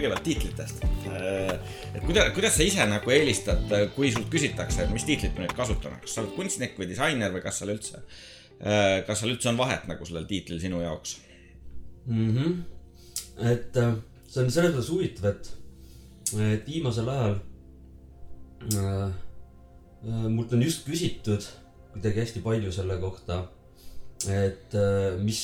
[0.00, 0.84] kõigepealt tiitlitest.
[1.94, 5.56] et kuidas, kuidas sa ise nagu eelistad, kui sult küsitakse, et mis tiitlit me nüüd
[5.56, 8.02] kasutame, kas sa oled kunstnik või disainer või kas seal üldse,
[8.60, 11.18] kas seal üldse on vahet nagu sellel tiitlil sinu jaoks
[12.06, 12.36] mm?
[12.36, 12.56] -hmm.
[13.52, 13.94] et äh,
[14.30, 15.50] see on selles mõttes huvitav, et,
[16.38, 17.38] et viimasel ajal
[18.74, 19.08] äh,
[20.06, 21.46] äh, mult on just küsitud
[21.90, 23.42] kuidagi hästi palju selle kohta,
[24.30, 25.42] et äh, mis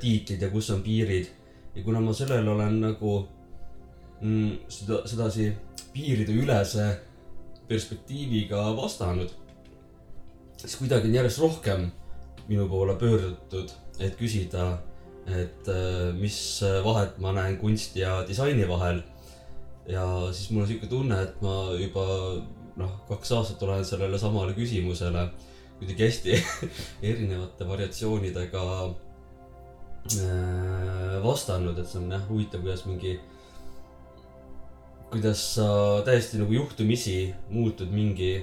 [0.00, 1.30] tiitlid ja kus on piirid
[1.74, 3.14] ja kuna ma sellele olen nagu
[4.20, 5.50] mm, seda, sedasi
[5.94, 6.88] piirideülese
[7.68, 9.30] perspektiiviga vastanud,
[10.58, 11.86] siis kuidagi on järjest rohkem
[12.48, 14.74] minu poole pöördutud, et küsida,
[15.24, 16.36] et äh, mis
[16.84, 19.02] vahet ma näen kunsti ja disaini vahel.
[19.88, 22.04] ja siis mul on sihuke tunne, et ma juba
[22.76, 25.28] noh, kaks aastat olen sellele samale küsimusele
[25.78, 26.38] kuidagi hästi
[27.10, 28.62] erinevate variatsioonidega
[30.04, 33.14] Äh, vastanud, et see on jah huvitav, kuidas mingi,
[35.14, 35.68] kuidas sa
[36.06, 38.34] täiesti nagu juhtumisi muutud mingi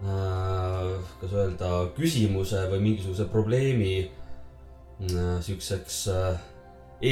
[0.00, 6.42] äh,, kas öelda, küsimuse või mingisuguse probleemi äh, siukseks äh,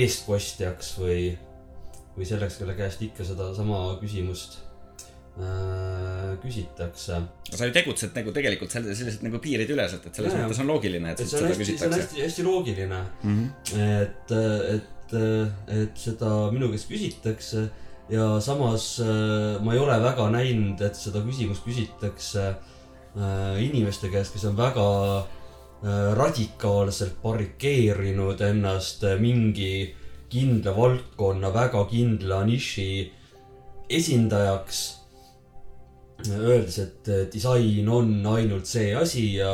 [0.02, 1.32] eestkostjaks või,
[2.16, 4.62] või selleks, kelle käest ikka sedasama küsimust
[5.32, 7.22] Äh, küsitakse.
[7.48, 11.14] sa ju tegutsed nagu tegelikult selliselt, selliselt nagu piirideüleselt, et selles ja, mõttes on loogiline,
[11.14, 11.78] et, et seda hästi, küsitakse.
[11.80, 13.38] see on hästi, hästi loogiline mm.
[13.38, 13.86] -hmm.
[14.02, 14.34] et,
[14.74, 15.14] et,
[15.78, 17.64] et seda minu käest küsitakse
[18.12, 24.36] ja samas äh, ma ei ole väga näinud, et seda küsimust küsitakse äh, inimeste käest,
[24.36, 24.88] kes on väga
[26.14, 29.88] radikaalselt barrikeerinud ennast mingi
[30.30, 32.86] kindla valdkonna väga kindla niši
[33.90, 34.82] esindajaks.
[36.30, 39.50] Öeldes, et disain on ainult see asi ja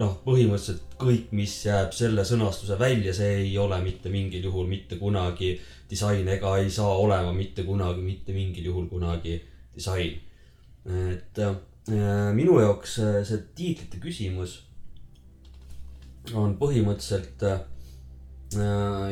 [0.00, 4.98] noh, põhimõtteliselt kõik, mis jääb selle sõnastuse välja, see ei ole mitte mingil juhul mitte
[5.00, 5.54] kunagi
[5.92, 9.40] disain ega ei saa olema mitte kunagi, mitte mingil juhul kunagi
[9.74, 10.20] disain.
[10.86, 14.56] et äh, minu jaoks äh, see tiitlite küsimus
[16.34, 17.60] on põhimõtteliselt äh,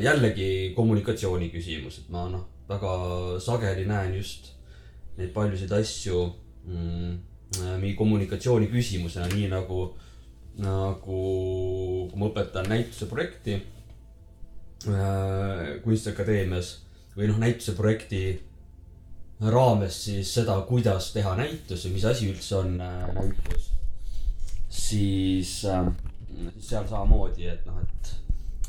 [0.02, 2.94] jällegi kommunikatsiooni küsimus, et ma noh, väga
[3.42, 4.52] sageli näen just
[5.18, 6.24] neid paljusid asju
[6.66, 7.18] mm,
[7.82, 9.84] mingi kommunikatsiooni küsimusena, nii nagu,
[10.58, 11.20] nagu
[12.10, 13.60] kui ma õpetan näituse projekti
[15.84, 16.78] Kunstiakadeemias
[17.16, 18.22] või noh, näituse projekti
[19.40, 23.70] raames siis seda, kuidas teha näitus ja mis asi üldse on äh, näitus.
[24.68, 25.86] siis äh,,
[26.54, 28.16] siis seal samamoodi, et noh, et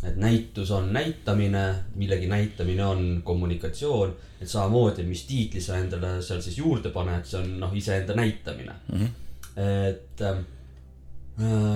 [0.02, 4.16] et näitus on näitamine, millegi näitamine on kommunikatsioon.
[4.42, 8.74] et samamoodi, mis tiitli sa endale seal siis juurde paned, see on noh, iseenda näitamine
[8.92, 8.98] mm.
[9.00, 9.10] -hmm.
[9.90, 10.38] et äh,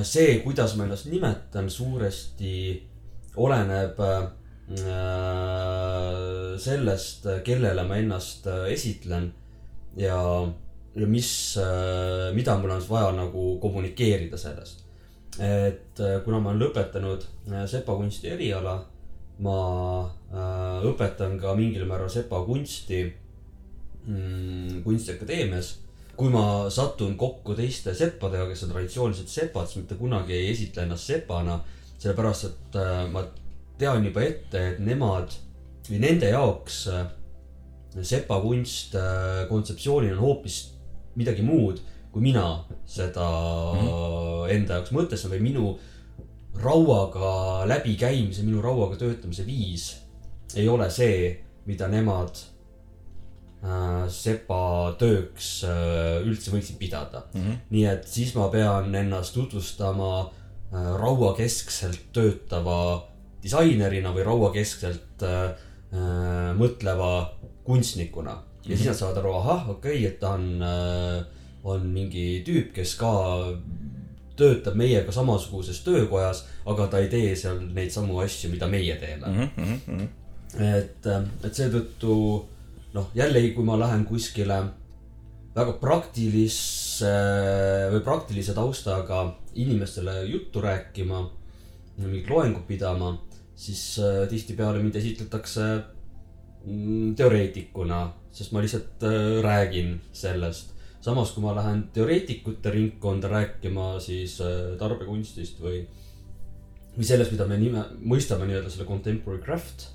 [0.03, 2.88] see, kuidas ma ennast nimetan, suuresti
[3.38, 4.28] oleneb äh,
[6.59, 9.31] sellest, kellele ma ennast äh, esitlen
[9.97, 10.18] ja,
[10.96, 11.29] ja mis,
[12.34, 14.85] mida mul on vaja nagu kommunikeerida sellest
[15.40, 18.78] et äh, kuna ma olen lõpetanud äh, sepakunsti eriala,
[19.44, 19.57] ma
[20.31, 23.02] äh, õpetan ka mingil määral sepakunsti
[24.07, 25.79] mm, kunstiakadeemias.
[26.16, 30.85] kui ma satun kokku teiste seppadega, kes on traditsioonilised sepad, siis mitte kunagi ei esitle
[30.85, 31.59] ennast sepana,
[32.05, 32.77] sellepärast et
[33.11, 33.25] ma
[33.79, 35.33] tean juba ette, et nemad
[35.89, 36.85] või nende jaoks
[37.95, 38.95] sepakunst
[39.49, 40.59] kontseptsioonina on hoopis
[41.17, 41.81] midagi muud
[42.16, 43.27] kui mina seda
[43.75, 44.49] mm -hmm.
[44.55, 45.79] enda jaoks mõtestasin või minu
[46.63, 49.97] rauaga läbikäimise, minu rauaga töötamise viis
[50.55, 52.39] ei ole see, mida nemad
[53.63, 57.41] äh, sepa tööks äh, üldse võiksid pidada mm.
[57.41, 57.57] -hmm.
[57.69, 63.05] nii et siis ma pean ennast tutvustama äh, rauakeskselt töötava
[63.43, 65.53] disainerina või rauakeskselt äh,
[65.93, 67.31] äh, mõtleva
[67.63, 68.78] kunstnikuna ja mm -hmm.
[68.78, 71.25] siis nad saavad aru, ahah, okei okay,, et ta on äh,
[71.66, 73.11] on mingi tüüp, kes ka
[74.37, 79.28] töötab meiega samasuguses töökojas, aga ta ei tee seal neid samu asju, mida meie teeme
[79.28, 79.49] mm.
[79.87, 80.07] -hmm.
[80.61, 81.07] et,
[81.43, 82.17] et seetõttu
[82.93, 84.63] noh, jällegi, kui ma lähen kuskile
[85.55, 87.11] väga praktilisse
[87.93, 89.22] või praktilise taustaga
[89.55, 91.22] inimestele juttu rääkima,
[92.02, 93.13] mingit loengut pidama,
[93.55, 95.66] siis äh, tihtipeale mind esitletakse
[96.66, 98.02] mm, teoreetikuna,
[98.35, 100.73] sest ma lihtsalt äh, räägin sellest.
[101.05, 105.85] Samas, kui ma lähen teoreetikute ringkonda rääkima siis äh, tarbekunstist või,
[106.97, 109.87] või sellest, mida me nime, mõistame nii-öelda selle contemporary craft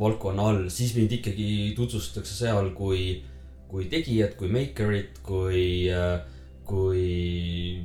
[0.00, 3.22] valdkonna all, siis mind ikkagi tutvustatakse seal kui,
[3.68, 6.20] kui tegijat, kui maker'it, kui, äh,
[6.66, 7.02] kui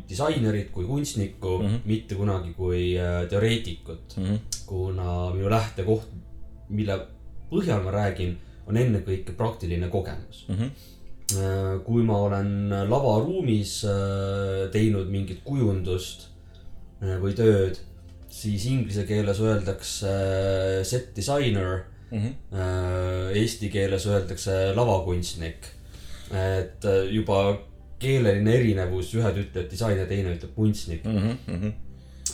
[0.10, 1.82] disainerit, kui kunstnikku mm, -hmm.
[1.86, 4.24] mitte kunagi kui äh, teoreetikut mm.
[4.24, 4.40] -hmm.
[4.66, 6.08] kuna minu lähtekoht,
[6.70, 7.00] mille
[7.52, 8.38] põhjal ma räägin,
[8.68, 10.46] on ennekõike praktiline kogemus.
[11.84, 16.28] kui ma olen lavaruumis äh, teinud mingit kujundust
[17.02, 17.80] või tööd,
[18.30, 20.12] siis inglise keeles öeldakse
[20.84, 22.34] set designer Mhm.
[22.52, 25.70] Äh, Eesti keeles öeldakse lavakunstnik.
[26.32, 27.60] et äh, juba
[28.00, 31.04] keeleline erinevus, ühed ütlevad disainer, teine ütleb kunstnik.
[31.04, 31.72] Mhm,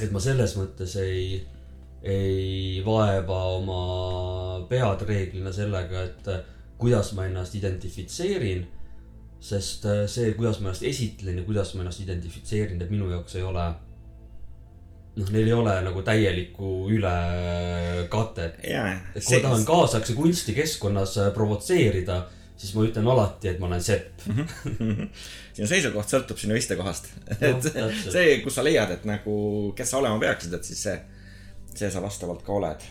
[0.01, 1.41] et ma selles mõttes ei,
[2.03, 3.81] ei vaeva oma
[4.69, 6.43] pead reeglina sellega, et äh,
[6.77, 8.67] kuidas ma ennast identifitseerin.
[9.39, 13.43] sest see, kuidas ma ennast esitlen ja kuidas ma ennast identifitseerin, et minu jaoks ei
[13.45, 13.67] ole.
[15.17, 18.59] noh, neil ei ole nagu täielikku ülekatet.
[18.69, 22.21] jaa, et kui ma tahan kaasaegse kunstikeskkonnas äh, provotseerida,
[22.57, 24.25] siis ma ütlen alati, et ma olen sepp.
[25.57, 27.11] sinu seisukoht sõltub sinu istekohast.
[27.37, 28.11] et täpselt.
[28.13, 29.37] see, kus sa leiad, et nagu,
[29.77, 30.97] kes sa olema peaksid, et siis see,
[31.73, 32.89] see sa vastavalt ka oled.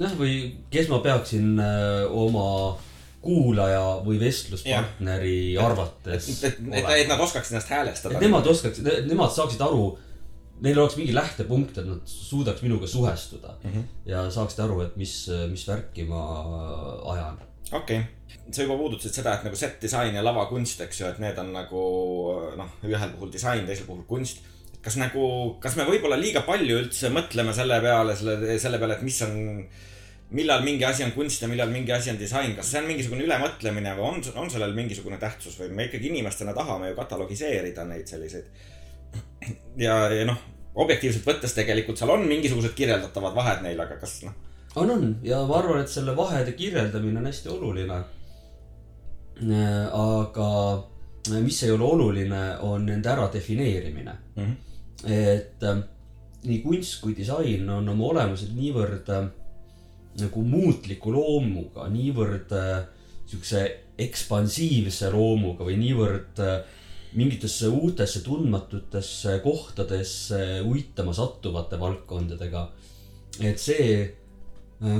[0.00, 0.36] noh, või
[0.72, 2.78] kes ma peaksin äh, oma
[3.20, 8.14] kuulaja või vestluspartneri arvates et, et, et, et nad oskaksid ennast häälestada.
[8.16, 9.90] et nemad oskaksid, nemad saaksid aru,
[10.60, 13.70] neil oleks mingi lähtepunkt, et nad suudaks minuga suhestuda mm.
[13.70, 13.84] -hmm.
[14.12, 15.14] ja saaksid aru, et mis,
[15.50, 16.22] mis värki ma
[17.14, 17.38] ajan.
[17.72, 18.08] okei okay.,
[18.50, 21.52] sa juba puudutasid seda, et nagu set disain ja lavakunst, eks ju, et need on
[21.54, 21.82] nagu
[22.58, 24.42] noh, ühel puhul disain, teisel puhul kunst.
[24.80, 25.24] kas nagu,
[25.60, 29.34] kas me võib-olla liiga palju üldse mõtleme selle peale, selle, selle peale, et mis on,
[30.38, 33.26] millal mingi asi on kunst ja millal mingi asi on disain, kas see on mingisugune
[33.26, 38.08] ülemõtlemine või on, on sellel mingisugune tähtsus või me ikkagi inimestena tahame ju katalogiseerida neid
[38.08, 38.48] selliseid.
[39.84, 40.40] ja, ja noh,
[40.74, 44.36] objektiivselt võttes tegelikult seal on mingisugused kirjeldatavad vahed neil, aga kas noh,
[44.76, 48.02] on, on ja ma arvan, et selle vahede kirjeldamine on hästi oluline.
[49.92, 50.48] aga
[51.40, 54.42] mis ei ole oluline, on nende äradefineerimine mm.
[54.42, 54.50] Mhm.
[54.50, 55.12] -hmm.
[55.12, 55.82] et äh,
[56.44, 59.28] nii kunst kui disain on oma olemuselt niivõrd äh,
[60.20, 62.84] nagu muutliku loomuga, niivõrd äh,
[63.26, 63.64] siukse
[64.00, 66.60] ekspansiivse loomuga või niivõrd äh,
[67.12, 72.68] mingitesse uutesse tundmatutesse kohtadesse uitama sattuvate valdkondadega.
[73.40, 74.16] et see,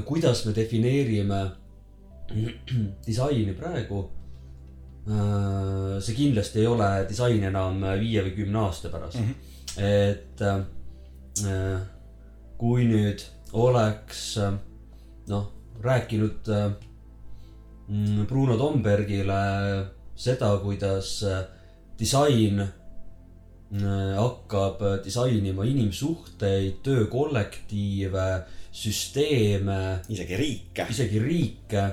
[0.07, 1.41] kuidas me defineerime
[3.07, 4.03] disaini praegu,
[6.01, 9.31] see kindlasti ei ole disain enam viie või kümne aasta pärast mm.
[9.31, 9.35] -hmm.
[9.87, 11.81] et äh,
[12.61, 13.23] kui nüüd
[13.57, 14.53] oleks äh,
[15.31, 15.47] noh,
[15.83, 16.71] rääkinud äh,
[18.29, 19.41] Bruno Tombergile
[20.15, 21.41] seda, kuidas äh,
[22.01, 28.29] disain äh, hakkab äh, disainima inimsuhteid, töökollektiive,
[28.73, 30.87] süsteeme, isegi riike.
[30.91, 31.87] isegi riike,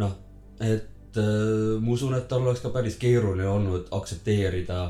[0.00, 0.16] noh,
[0.60, 4.82] et äh, ma usun, et tal oleks ka päris keeruline olnud aktsepteerida,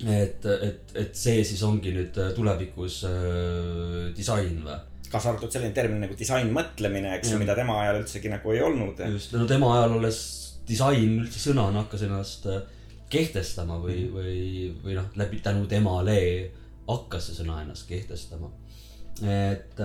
[0.00, 4.78] et, et, et see siis ongi nüüd äh, tulevikus äh, disain või?
[5.10, 9.00] kaasa arvatud selline termin nagu disainmõtlemine, eks ju, mida tema ajal üldsegi nagu ei olnud.
[9.10, 10.20] just, no tema ajal alles
[10.68, 12.60] disain üldse sõnana hakkas ennast äh,
[13.10, 14.38] kehtestama või, või,
[14.84, 16.16] või noh, läbi tänu temale
[16.88, 18.50] hakkas see sõna ennast kehtestama.
[19.26, 19.80] et,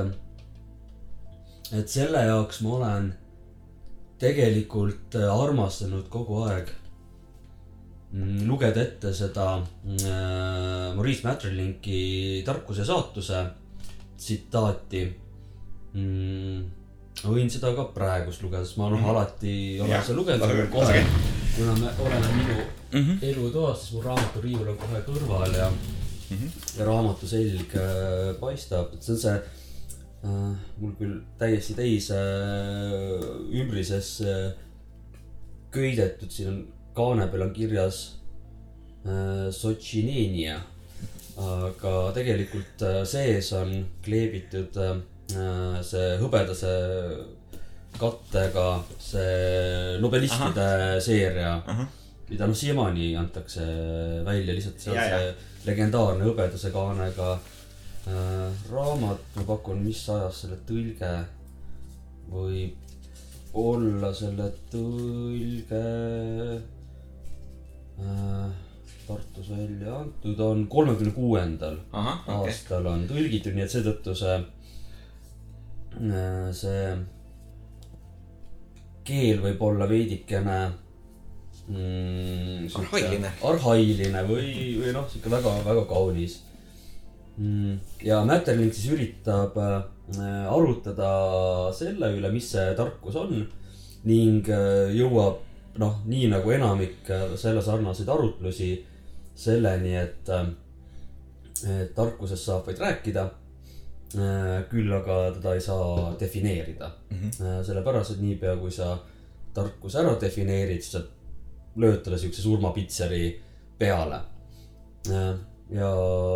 [1.73, 3.11] et selle jaoks ma olen
[4.21, 6.71] tegelikult armastanud kogu aeg
[8.13, 13.43] mm, lugeda ette seda äh, Maurice Maeterlinki Tarkuse saatuse
[14.15, 15.03] tsitaati
[15.93, 16.65] mm,
[17.23, 21.03] ma võin seda ka praegust lugeda, sest ma noh, alati olen seda lugenud kohe.
[21.55, 22.55] Kuna me oleme minu
[22.91, 23.25] mm -hmm.
[23.25, 26.79] elutoas, siis mu raamaturiiul on kohe kõrval ja mm, -hmm.
[26.79, 33.59] ja raamatu selg äh, paistab, et see on see äh, mul küll täiesti teise äh,
[33.61, 34.55] ümbrisesse
[35.71, 36.61] köidetud, siin on
[36.93, 38.19] kaane peal on kirjas
[39.05, 40.61] äh, Sotšinenia.
[41.37, 44.99] aga tegelikult äh, sees on kleebitud äh,
[45.83, 46.71] see hõbedase
[47.99, 48.65] kattega
[48.99, 50.99] see nobelistide Aha.
[51.03, 51.51] seeria,
[52.29, 53.65] mida noh, siiamaani antakse
[54.25, 55.35] välja, lihtsalt on Ja, see
[55.65, 61.13] legendaarne hõbedase kaanega äh, raamat, ma pakun, mis ajast selle tõlge
[62.29, 62.75] võib
[63.55, 65.83] olla selle tõlge
[68.03, 68.53] äh,
[69.05, 74.39] Tartus välja antud on kolmekümne kuuendal aastal on tõlgitud, nii et seetõttu see,
[76.57, 76.79] see
[79.05, 80.57] keel võib olla veidikene
[81.67, 82.67] mm,.
[82.81, 83.31] Arhailine.
[83.49, 84.49] arhailine või,
[84.81, 86.39] või noh, sihuke väga, väga kaunis
[87.37, 87.77] mm,.
[88.05, 89.85] ja Mäterlink siis üritab äh,
[90.51, 91.11] arutada
[91.75, 93.37] selle üle, mis see tarkus on
[94.05, 95.41] ning äh, jõuab
[95.81, 98.73] noh, nii nagu enamik äh, selle sarnaseid arutlusi
[99.35, 100.29] selleni, et,
[101.67, 103.25] et tarkusest saab vaid rääkida
[104.69, 107.17] küll aga teda ei saa defineerida mm.
[107.17, 107.63] -hmm.
[107.63, 108.97] sellepärast, et niipea kui sa
[109.53, 111.01] tarkuse ära defineerid, siis sa
[111.75, 113.41] lööd talle siukse surmapitseri
[113.79, 114.21] peale.
[115.69, 115.91] ja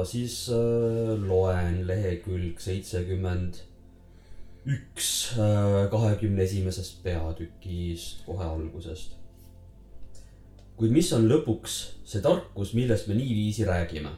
[0.05, 3.61] siis äh, loen lehekülg seitsekümmend
[4.69, 5.35] üks
[5.91, 9.15] kahekümne esimesest peatükist kohe algusest.
[10.77, 14.11] kuid mis on lõpuks see tarkus, millest me niiviisi räägime?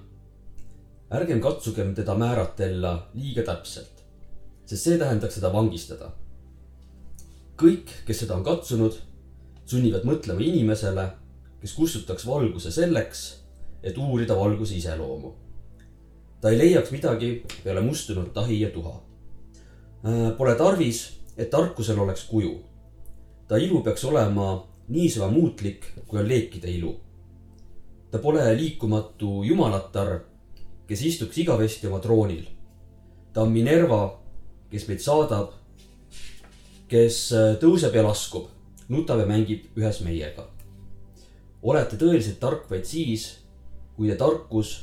[1.11, 4.03] Ärgem katsugem teda määratella liiga täpselt,
[4.65, 6.11] sest see tähendaks seda vangistada.
[7.61, 8.95] kõik, kes seda on katsunud,
[9.69, 11.03] sunnivad mõtlema inimesele,
[11.61, 13.43] kes kustutaks valguse selleks,
[13.83, 15.33] et uurida valguse iseloomu.
[16.41, 19.01] ta ei leiaks midagi peale mustunud tahi ja tuha.
[20.37, 22.59] Pole tarvis, et tarkusel oleks kuju.
[23.47, 26.95] ta ilu peaks olema niisama muutlik, kui on leekide ilu.
[28.11, 30.19] ta pole liikumatu jumalatar,
[30.91, 32.43] kes istuks igavesti oma troonil.
[33.33, 34.19] ta on Minerva,
[34.67, 35.53] kes meid saadab,
[36.91, 37.19] kes
[37.61, 38.49] tõuseb ja laskub,
[38.91, 40.49] nutab ja mängib ühes meiega.
[41.63, 43.37] olete tõeliselt tark vaid siis,
[43.95, 44.73] kui teie tarkus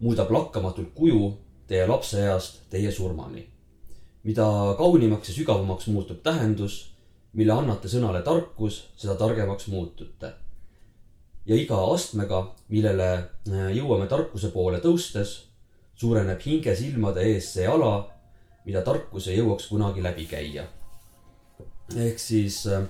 [0.00, 1.36] muudab lakkamatult kuju
[1.68, 3.46] teie lapseeast teie surmani.
[4.24, 6.96] mida kaunimaks ja sügavamaks muutub tähendus,
[7.32, 10.32] mille annate sõnale tarkus, seda targemaks muutute.
[11.46, 15.36] Ja iga astmega, millele äh, jõuame tarkuse poole tõustes,
[15.96, 18.06] suureneb hinge silmade ees see ala,
[18.66, 20.66] mida tarkus ei jõuaks kunagi läbi käia.
[21.96, 22.82] ehk siis äh,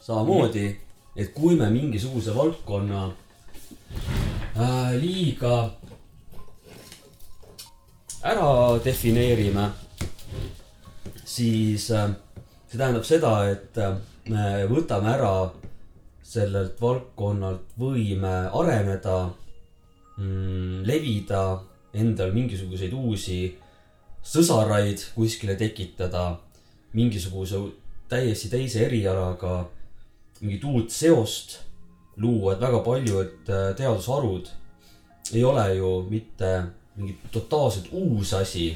[0.00, 0.66] samamoodi,
[1.16, 3.04] et kui me mingisuguse valdkonna
[4.56, 5.70] äh, liiga
[8.22, 9.70] ära defineerime,
[11.24, 12.10] siis äh,
[12.66, 13.96] see tähendab seda, et äh,
[14.30, 15.34] me võtame ära
[16.22, 19.16] sellelt valdkonnalt võime areneda
[20.16, 21.42] mm,, levida,
[21.92, 23.40] endal mingisuguseid uusi
[24.22, 26.38] sõsaraid kuskile tekitada,
[26.94, 27.58] mingisuguse
[28.12, 29.62] täiesti teise erialaga
[30.42, 31.58] mingit uut seost
[32.16, 34.50] luua, et väga paljud äh, teadusharud
[35.32, 36.50] ei ole ju mitte
[36.96, 38.66] mingi totaalselt uus asi,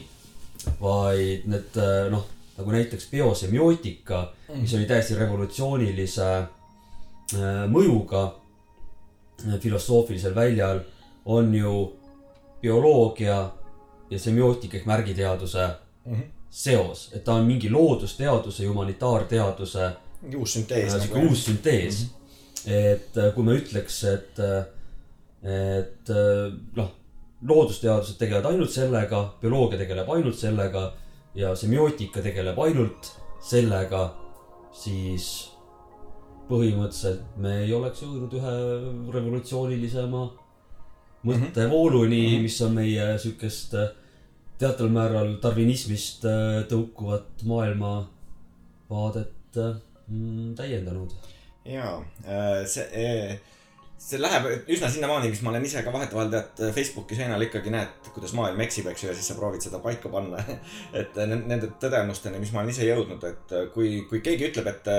[0.81, 2.25] vaid need äh, noh,
[2.57, 4.23] nagu näiteks biosemiootika,
[4.55, 6.31] mis oli täiesti revolutsioonilise
[7.71, 8.23] mõjuga
[9.47, 10.80] äh, filosoofilisel väljal,
[11.25, 11.92] on ju
[12.62, 13.50] bioloogia
[14.11, 15.71] ja semiootika ehk märgiteaduse
[16.06, 16.21] Mhm.
[16.50, 19.88] seos, et ta on mingi loodusteaduse ja humanitaarteaduse
[20.23, 22.09] mingi uus süntees nagu, sihuke uus süntees mm.
[22.09, 22.71] -hmm.
[22.73, 24.38] et äh, kui me ütleks, et,
[25.42, 26.92] et äh, noh,
[27.42, 30.92] loodusteadused tegelevad ainult sellega, bioloogia tegeleb ainult sellega
[31.35, 34.14] ja semiootika tegeleb ainult sellega,
[34.73, 35.52] siis
[36.49, 38.53] põhimõtteliselt me ei oleks jõudnud ühe
[39.15, 40.23] revolutsioonilisema
[41.26, 42.43] mõttevooluni mm, -hmm.
[42.43, 43.88] mis on meie sihukest äh,
[44.59, 49.76] teataval määral darwinismist äh, tõukuvat maailmavaadet äh,
[50.09, 51.11] mm, täiendanud.
[51.67, 52.05] jaa,
[52.71, 53.41] see,
[53.99, 58.11] see läheb üsna sinnamaani, mis ma olen ise ka vahetevahel tead Facebooki seinal ikkagi näed,
[58.15, 60.43] kuidas maailm eksib, eks ju, ja siis sa proovid seda paika panna.
[61.00, 64.91] et nende tõdemusteni, mis ma olen ise jõudnud, et kui, kui keegi ütleb, et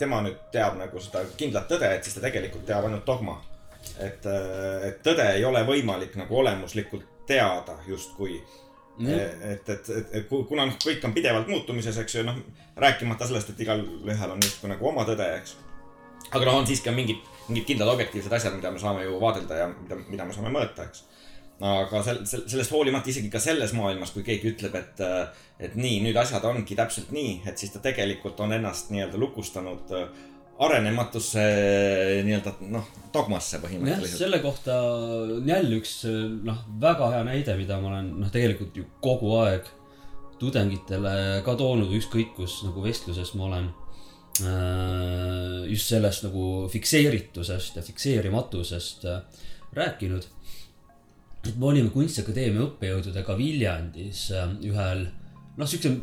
[0.00, 3.40] tema nüüd teab nagu seda kindlat tõde, et siis ta tegelikult teab ainult dogma.
[3.98, 4.26] et,
[4.86, 8.36] et tõde ei ole võimalik nagu olemuslikult teada justkui
[9.00, 12.38] et, et, et, et ku- kuna noh, kõik on pidevalt muutumises, eks ju, noh,
[12.76, 15.56] rääkimata sellest, et igalühel on justkui nagu oma tõde, eks.
[16.30, 19.62] Aga noh, on siiski on mingid, mingid kindlad objektiivsed asjad, mida me saame ju vaadelda
[19.64, 21.04] ja mida, mida me saame mõõta, eks.
[21.72, 25.06] aga sel-, sel-, sellest hoolimata isegi ka selles maailmas, kui keegi ütleb, et,
[25.62, 29.96] et nii, nüüd asjad ongi täpselt nii, et siis ta tegelikult on ennast nii-öelda lukustanud
[29.98, 30.06] äh,
[30.62, 31.42] arenematusse
[32.26, 34.20] nii-öelda noh, dogmasse põhimõtteliselt.
[34.20, 35.94] selle kohta on jälle üks
[36.46, 39.70] noh, väga hea näide, mida ma olen noh, tegelikult ju kogu aeg
[40.42, 43.70] tudengitele ka toonud, ükskõik kus nagu vestluses ma olen.
[44.40, 49.20] Just sellest nagu fikseeritusest ja fikseerimatusest äh,
[49.76, 50.24] rääkinud.
[51.42, 55.06] et me olime Kunstiakadeemia õppejõududega Viljandis äh, ühel
[55.56, 55.96] noh, siukse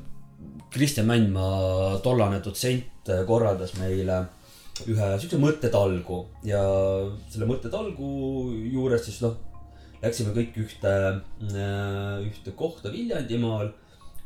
[0.69, 4.25] Kristjan Mändmaa, tollane dotsent äh, korraldas meile
[4.87, 6.61] ühe siukse mõttetalgu ja
[7.31, 8.09] selle mõttetalgu
[8.71, 9.35] juures siis noh,
[10.03, 10.93] läksime kõik ühte,
[12.23, 13.73] ühte kohta Viljandimaal,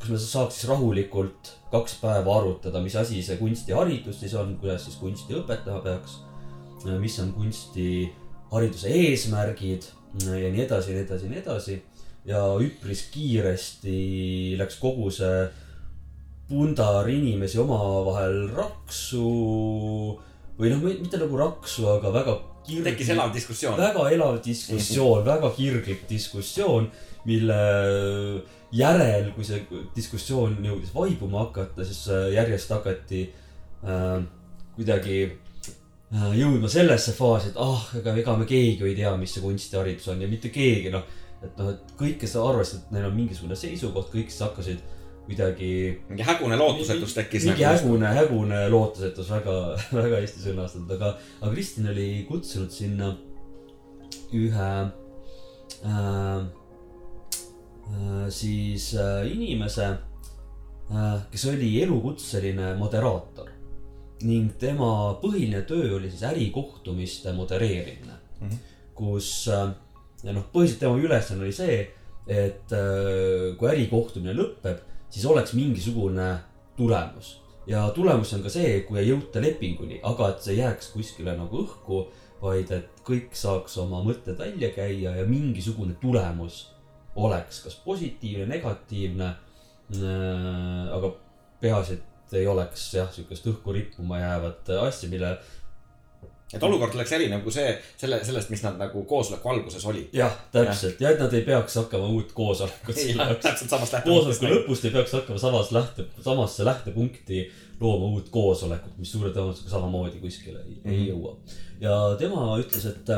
[0.04, 4.84] kus me saaks siis rahulikult kaks päeva arutada, mis asi see kunstiharidus siis on, kuidas
[4.88, 6.20] siis kunsti õpetama peaks,
[7.00, 9.88] mis on kunstihariduse eesmärgid
[10.28, 11.82] ja nii edasi ja nii edasi ja nii edasi.
[12.26, 15.48] ja üpris kiiresti läks kogu see
[16.48, 19.24] pundar inimesi omavahel raksu
[20.60, 22.36] või noh, mitte nagu raksu, aga väga
[22.86, 23.80] tekkis elav diskussioon.
[23.80, 26.92] väga elav diskussioon, väga kirglik diskussioon,
[27.26, 27.64] mille
[28.74, 29.62] järel, kui see
[29.96, 33.24] diskussioon jõudis vaibuma hakata, siis äh, järjest hakati
[33.86, 34.16] äh,
[34.76, 39.36] kuidagi äh, jõudma sellesse faasi, et ah, ega, ega me keegi ju ei tea, mis
[39.36, 41.06] see kunstiharidus on ja mitte keegi noh,
[41.44, 44.82] et noh, et kõik, kes arvasid, et neil on mingisugune seisukoht, kõik siis hakkasid
[45.24, 45.70] kuidagi
[46.10, 47.46] mingi hägune lootusetus tekkis.
[47.48, 49.60] mingi hägune, hägune lootusetus, väga,
[50.02, 53.14] väga hästi sõnastatud, aga, aga Kristin oli kutsunud sinna
[54.34, 54.74] ühe
[55.86, 56.44] äh,
[58.30, 59.86] siis äh, inimese
[60.92, 63.50] äh,, kes oli elukutseline moderaator
[64.24, 68.48] ning tema põhiline töö oli siis ärikohtumiste modereerimine mm.
[68.50, 68.58] -hmm.
[68.96, 69.70] kus äh,
[70.32, 71.78] noh, põhiliselt tema ülesanne oli see,
[72.28, 76.38] et äh, kui ärikohtumine lõpeb, siis oleks mingisugune
[76.78, 77.40] tulemus.
[77.68, 81.64] ja tulemus on ka see, kui ei jõuta lepinguni, aga et see jääks kuskile nagu
[81.64, 82.08] õhku,
[82.42, 86.73] vaid et kõik saaks oma mõtted välja käia ja mingisugune tulemus
[87.16, 89.34] oleks kas positiivne, negatiivne.
[90.92, 91.16] aga
[91.62, 95.36] peaasi, et ei oleks jah, sihukest õhku rippuma jäävat asja, mille
[96.54, 100.14] et olukord oleks erinev kui see, selle, sellest, mis nad nagu koosoleku alguses olid.
[100.16, 103.00] jah, täpselt ja et nad ei peaks hakkama uut koosolekut
[103.42, 104.46] täpselt samast koosoleku lähtepunktist.
[104.54, 107.44] lõpust ei peaks hakkama samas lähte, samasse lähtepunkti
[107.82, 110.94] looma uut koosolekut, mis suure tõenäosusega samamoodi kuskile ei, mm -hmm.
[110.94, 111.36] ei jõua.
[111.82, 113.14] ja tema ütles, et,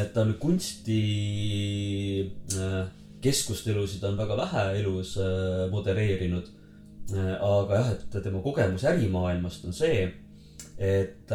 [0.00, 1.00] et ta nüüd kunsti
[2.56, 2.84] äh,
[3.24, 6.52] keskustelusid on väga vähe elus äh, modereerinud.
[7.14, 10.06] aga jah, et tema kogemus ärimaailmast on see,
[10.80, 11.32] et,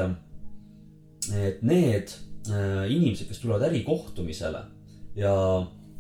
[1.30, 2.10] et need
[2.50, 4.64] äh, inimesed, kes tulevad ärikohtumisele
[5.16, 5.34] ja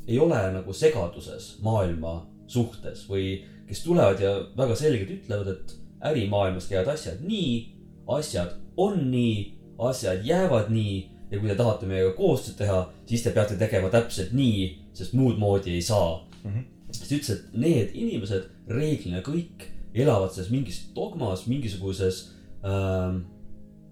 [0.08, 2.16] ei ole nagu segaduses maailma
[2.50, 5.76] suhtes või kes tulevad ja väga selgelt ütlevad, et
[6.10, 7.54] ärimaailmas käivad asjad nii,
[8.10, 9.36] asjad on nii,
[9.86, 10.96] asjad jäävad nii
[11.32, 15.38] ja kui te tahate meiega koostööd teha, siis te peate tegema täpselt nii, sest muud
[15.42, 16.52] moodi ei saa mm.
[16.52, 16.64] -hmm.
[16.92, 22.30] siis ta ütles, et need inimesed reeglina kõik elavad selles mingis dogmas, mingisuguses
[22.66, 23.24] ähm,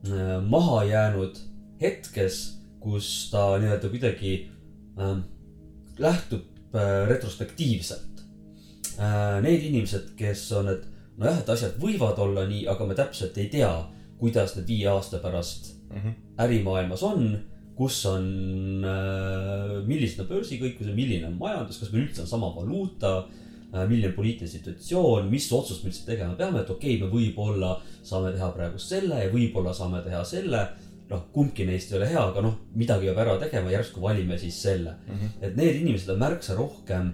[0.10, 1.40] äh, mahajäänud
[1.82, 4.52] hetkes, kus ta nii-öelda kuidagi
[5.00, 5.26] ähm,
[5.98, 6.46] lähtub
[6.76, 8.24] äh, retrospektiivselt
[9.00, 9.42] äh,.
[9.42, 13.50] Need inimesed, kes on, et nojah, et asjad võivad olla nii, aga me täpselt ei
[13.54, 13.72] tea,
[14.18, 16.27] kuidas need viie aasta pärast mm -hmm.
[16.44, 17.28] Ärimaailmas on,
[17.78, 18.26] kus on
[18.86, 24.12] äh,, millised on börsikõikused, milline on majandus, kas meil üldse on sama valuuta äh,, milline
[24.12, 28.34] on poliitiline situatsioon, mis otsust me üldse tegema peame, et okei okay,, me võib-olla saame
[28.36, 30.68] teha praegu selle ja võib-olla saame teha selle.
[31.08, 34.58] noh, kumbki neist ei ole hea, aga noh, midagi peab ära tegema, järsku valime siis
[34.60, 35.14] selle mm.
[35.14, 35.46] -hmm.
[35.48, 37.14] et need inimesed on märksa rohkem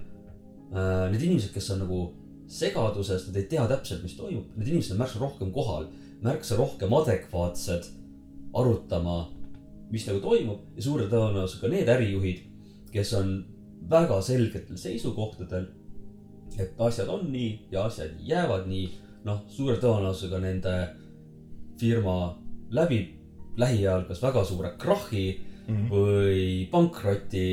[0.72, 2.00] äh,, need inimesed, kes on nagu
[2.50, 5.86] segaduses, nad ei tea täpselt, mis toimub, need inimesed on märksa rohkem kohal,
[6.24, 7.86] märksa rohkem adekvaatsed
[8.54, 9.16] arutama,
[9.90, 12.44] mis nagu toimub ja suure tõenäosusega need ärijuhid,
[12.92, 13.34] kes on
[13.90, 15.66] väga selgetel seisukohtadel,
[16.58, 18.86] et asjad on nii ja asjad jäävad nii,
[19.26, 20.74] noh, suure tõenäosusega nende
[21.80, 22.16] firma
[22.74, 25.26] läbib lähiajal kas väga suure krahhi
[25.66, 25.90] mm -hmm.
[25.90, 27.48] või pankroti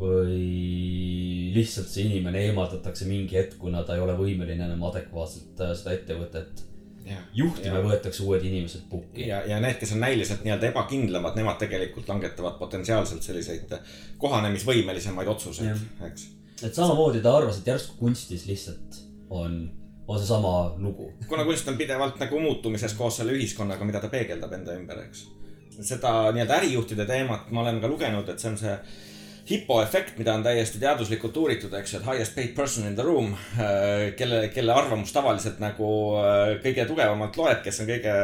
[0.00, 5.74] või lihtsalt see inimene eemaldatakse mingi hetk, kuna ta ei ole võimeline enam adekvaatselt äh,
[5.76, 6.64] seda ettevõtet
[7.34, 9.26] juhtima ja võetakse uued inimesed pukki.
[9.28, 13.74] ja, ja need, kes on näiliselt nii-öelda ebakindlamad, nemad tegelikult langetavad potentsiaalselt selliseid
[14.20, 16.26] kohanemisvõimelisemaid otsuseid, eks.
[16.62, 19.60] et samamoodi ta arvas, et järsku kunstis lihtsalt on,
[20.06, 21.12] on seesama lugu.
[21.28, 25.26] kuna kunst on pidevalt nagu muutumises koos selle ühiskonnaga, mida ta peegeldab enda ümber, eks.
[25.80, 28.76] seda nii-öelda ärijuhtide teemat ma olen ka lugenud, et see on see
[29.50, 33.06] hipo efekt, mida on täiesti teaduslikult uuritud, eks ju, et highest paid person in the
[33.06, 33.32] room,
[34.18, 35.88] kelle, kelle arvamus tavaliselt nagu
[36.20, 38.14] äh, kõige tugevamalt loeb, kes on kõige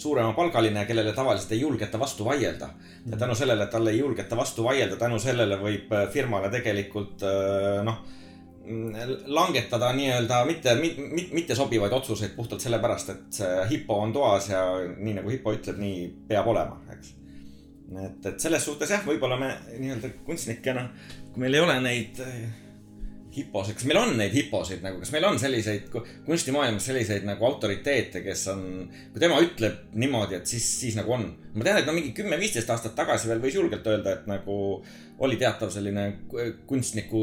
[0.00, 2.72] suuremapalgaline ja kellele tavaliselt ei julgeta vastu vaielda.
[3.10, 7.22] ja tänu sellele, et talle ei julgeta vastu vaielda, tänu sellele võib äh, firmale tegelikult
[7.22, 8.02] äh, noh,
[9.26, 14.62] langetada nii-öelda mitte, mitte, mitte sobivaid otsuseid puhtalt sellepärast, et see hipo on toas ja
[14.98, 17.21] nii nagu hipo ütleb, nii peab olema, eks
[18.00, 20.88] et, et selles suhtes jah, võib-olla me nii-öelda kunstnikena,
[21.32, 22.20] kui meil ei ole neid
[23.32, 25.86] hiposid, kas meil on neid hiposid nagu, kas meil on selliseid
[26.26, 28.64] kunstimaailmas selliseid nagu autoriteete, kes on,
[29.12, 31.28] kui tema ütleb niimoodi, et siis, siis nagu on.
[31.54, 34.56] ma tean, et no mingi kümme-viisteist aastat tagasi veel võis julgelt öelda, et nagu
[35.22, 36.10] oli teatav selline
[36.68, 37.22] kunstniku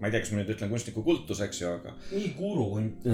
[0.00, 1.92] ma ei tea, kas ma nüüd ütlen kunstniku kultus, eks ju, aga.
[2.08, 2.68] nii guru,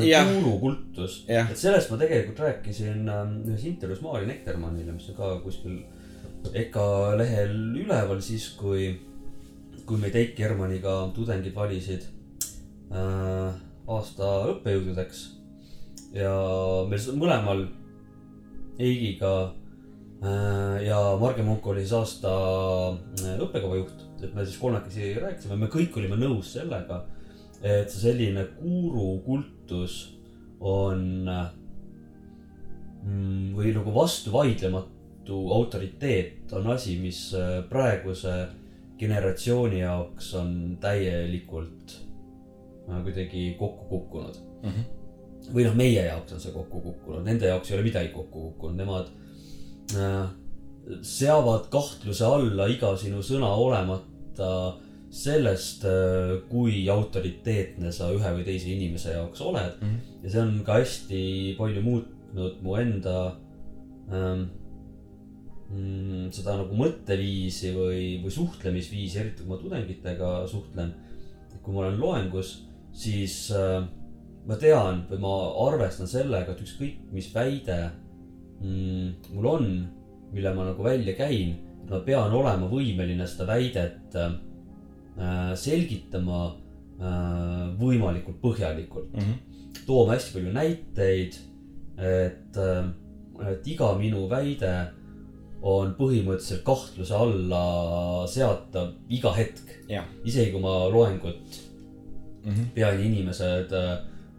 [0.06, 0.28] Jah.
[0.30, 1.24] gurukultus.
[1.30, 1.50] Jah.
[1.50, 5.80] et sellest ma tegelikult rääkisin ähm, ühes intervjuus Maari Nektermannile, mis on ka kuskil
[6.56, 8.92] EKA lehel üleval siis, kui,
[9.86, 12.06] kui meid Eiki Hermanniga tudengid valisid
[12.92, 13.50] äh,
[13.86, 15.24] aasta õppejõududeks.
[16.16, 16.32] ja
[16.88, 17.66] meil mõlemal
[18.78, 19.52] Eigiga
[20.82, 22.32] ja Marge Munk oli siis aasta
[23.20, 27.02] äh, õppekavajuht, et me siis kolmekesi rääkisime, me kõik olime nõus sellega,
[27.60, 30.16] et see selline guurukultus
[30.60, 31.28] on
[33.04, 34.95] mm, või nagu vastuvaidlematu
[35.30, 38.36] autoriteet on asi, mis äh, praeguse
[38.98, 41.96] generatsiooni jaoks on täielikult
[42.88, 44.70] äh, kuidagi kokku kukkunud mm.
[44.70, 45.52] -hmm.
[45.54, 48.76] või noh, meie jaoks on see kokku kukkunud, nende jaoks ei ole midagi kokku kukkunud,
[48.76, 49.12] nemad
[49.96, 50.26] äh,
[51.02, 54.76] seavad kahtluse alla iga sinu sõna olemata
[55.10, 60.22] sellest, äh, kui autoriteetne sa ühe või teise inimese jaoks oled Mm -hmm.
[60.22, 63.36] ja see on ka hästi palju muutnud mu enda
[64.12, 64.42] ähm,
[65.70, 70.94] mm, seda nagu mõtteviisi või, või suhtlemisviisi, eriti kui ma tudengitega suhtlen.
[71.62, 72.50] kui ma olen loengus,
[72.94, 73.82] siis äh,
[74.46, 75.32] ma tean või ma
[75.66, 77.78] arvestan sellega, et ükskõik, mis väide
[78.60, 79.66] mm, mul on,
[80.32, 81.56] mille ma nagu välja käin,
[81.90, 84.36] ma pean olema võimeline seda väidet äh,
[85.58, 86.44] selgitama
[87.00, 89.82] äh, võimalikult põhjalikult Mm -hmm.
[89.86, 91.34] tooma hästi palju näiteid,
[91.96, 92.56] et,
[93.50, 94.72] et iga minu väide
[95.66, 97.62] on põhimõtteliselt kahtluse alla
[98.30, 99.72] seatav iga hetk.
[100.24, 101.58] isegi kui ma loengut
[102.44, 102.68] mm -hmm.
[102.74, 103.98] pean ja inimesed äh,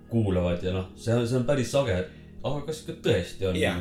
[0.09, 2.09] kuulavad ja noh, see on, see on päris sage, et
[2.43, 3.73] aga kas ikka tõesti on ja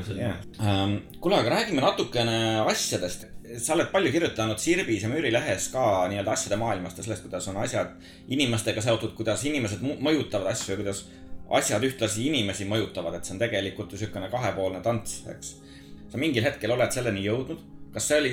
[0.58, 0.96] um,.
[1.20, 3.26] kuule, aga räägime natukene asjadest.
[3.62, 7.60] sa oled palju kirjutanud Sirbis ja Müürilehes ka nii-öelda asjade maailmast ja sellest, kuidas on
[7.62, 7.92] asjad
[8.28, 11.04] inimestega seotud, kuidas inimesed mõjutavad asju ja kuidas
[11.60, 15.54] asjad ühtlasi inimesi mõjutavad, et see on tegelikult ju siukene kahepoolne tants, eks.
[16.10, 17.62] Sa mingil hetkel oled selleni jõudnud,
[17.94, 18.32] kas see oli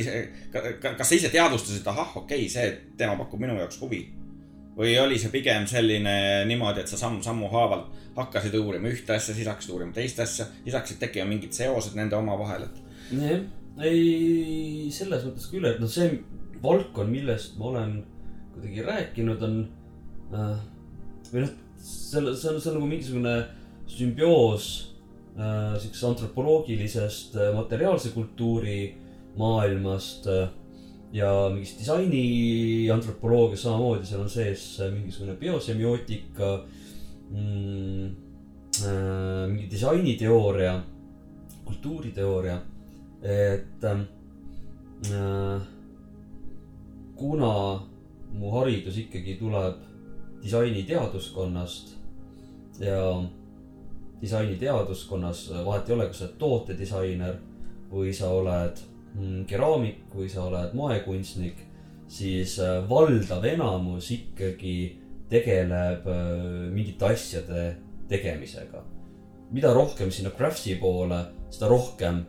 [0.84, 4.04] kas sa ise teadvustasid, ahah, okei okay,, see teema pakub minu jaoks huvi?
[4.74, 6.14] Või oli see pigem selline
[6.50, 10.74] niimoodi, et sa samm-sammu haaval hakkasid uurima ühte asja, siis hakkasid uurima teist asja, siis
[10.74, 13.44] hakkasid tekkima mingid seosed nende omavahel, et jah,
[13.86, 16.10] ei selles mõttes küll, et noh, see
[16.64, 18.00] valdkond, millest ma olen
[18.56, 19.60] kuidagi rääkinud, on
[20.34, 20.58] äh,
[21.30, 23.36] või noh, see on, see on nagu mingisugune
[23.94, 24.72] sümbioos
[25.82, 28.98] siuksest antropoloogilisest äh, materiaalse kultuuri
[29.38, 30.50] maailmast äh,
[31.14, 36.52] ja mingist disaini antropoloogia samamoodi, seal on sees äh, mingisugune biosemiootika
[37.30, 38.06] mm,,
[38.86, 40.80] äh, mingi disainiteooria,
[41.66, 42.60] kultuuriteooria
[43.24, 45.62] et äh,
[47.16, 47.54] kuna
[48.34, 49.82] mu haridus ikkagi tuleb
[50.44, 51.94] disainiteaduskonnast
[52.80, 53.24] ja
[54.24, 57.38] disainiteaduskonnas vahet ei ole, kas sa oled tootedisainer
[57.92, 58.82] või sa oled
[59.18, 61.60] mm, keraamik või sa oled moekunstnik,
[62.08, 64.78] siis äh, valdav enamus ikkagi
[65.32, 66.34] tegeleb äh,
[66.74, 67.68] mingite asjade
[68.10, 68.84] tegemisega.
[69.54, 71.20] mida rohkem sinna crafts'i poole,
[71.54, 72.24] seda rohkem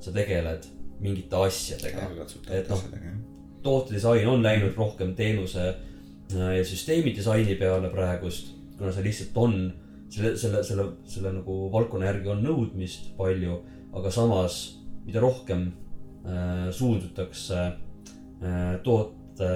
[0.00, 0.66] sa tegeled
[1.00, 2.10] mingite asjadega.
[2.50, 2.82] et noh,
[3.62, 9.72] tootedisain on läinud rohkem teenuse äh, ja süsteemi disaini peale praegust, kuna see lihtsalt on,
[10.12, 13.58] selle, selle, selle, selle nagu valdkonna järgi on nõudmist palju,
[13.96, 14.60] aga samas,
[15.06, 15.68] mida rohkem
[16.26, 19.50] äh, suundutakse äh, toote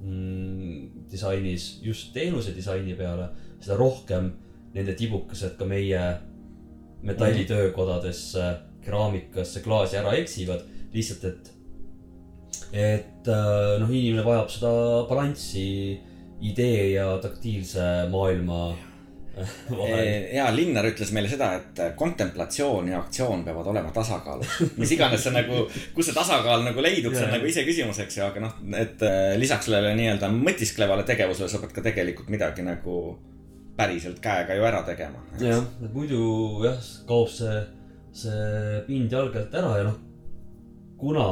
[0.00, 3.30] mm, disainis just teenuse disaini peale,
[3.60, 4.32] seda rohkem
[4.74, 6.02] nende tibukesed ka meie
[7.06, 8.48] metallitöökodadesse,
[8.84, 11.54] keraamikasse, klaasi ära eksivad, lihtsalt et
[12.68, 14.72] et äh, noh, inimene vajab seda
[15.08, 15.68] balanssi
[16.44, 18.87] idee ja taktiilse maailma äh, vahel.
[20.38, 24.58] ja Linnar ütles meile seda, et kontemplatsioon ja aktsioon peavad olema tasakaalus.
[24.80, 28.26] mis iganes see nagu, kus see tasakaal nagu leidub, see on nagu iseküsimus, eks ju,
[28.28, 32.98] aga noh, et äh, lisaks sellele nii-öelda mõtisklevale tegevusele sa pead ka tegelikult midagi nagu
[33.78, 35.22] päriselt käega ju ära tegema.
[35.40, 37.60] jah, et muidu jah, kaob see,
[38.24, 40.00] see pind jalge alt ära ja noh,
[40.98, 41.28] kuna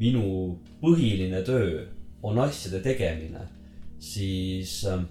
[0.00, 1.84] minu põhiline töö
[2.22, 3.44] on asjade tegemine,
[4.02, 5.06] siis mm,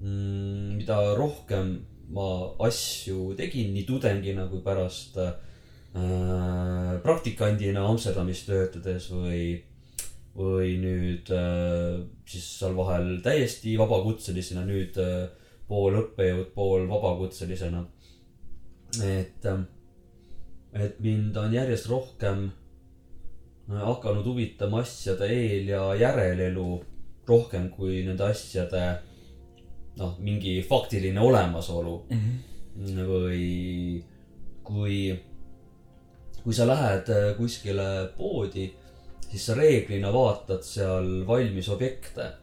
[0.00, 1.78] mida rohkem
[2.14, 2.28] ma
[2.64, 5.32] asju tegin nii tudengina kui pärast äh,
[7.02, 9.58] praktikandina Amsterdamis töötades või,
[10.36, 15.26] või nüüd äh, siis seal vahel täiesti vabakutselisena, nüüd äh,
[15.68, 17.84] pool õppejõud, pool vabakutselisena.
[19.04, 19.44] et,
[20.72, 22.46] et mind on järjest rohkem
[23.68, 26.70] äh, hakanud huvitama asjade eel ja järelelu
[27.28, 28.86] rohkem kui nende asjade
[29.98, 31.94] noh, mingi faktiline olemasolu.
[33.08, 34.02] Või
[34.62, 34.98] kui,
[36.42, 38.68] kui sa lähed äh, kuskile poodi,
[39.28, 42.34] siis sa reeglina vaatad seal valmis objekte.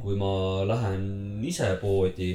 [0.00, 2.30] kui ma lähen ise poodi,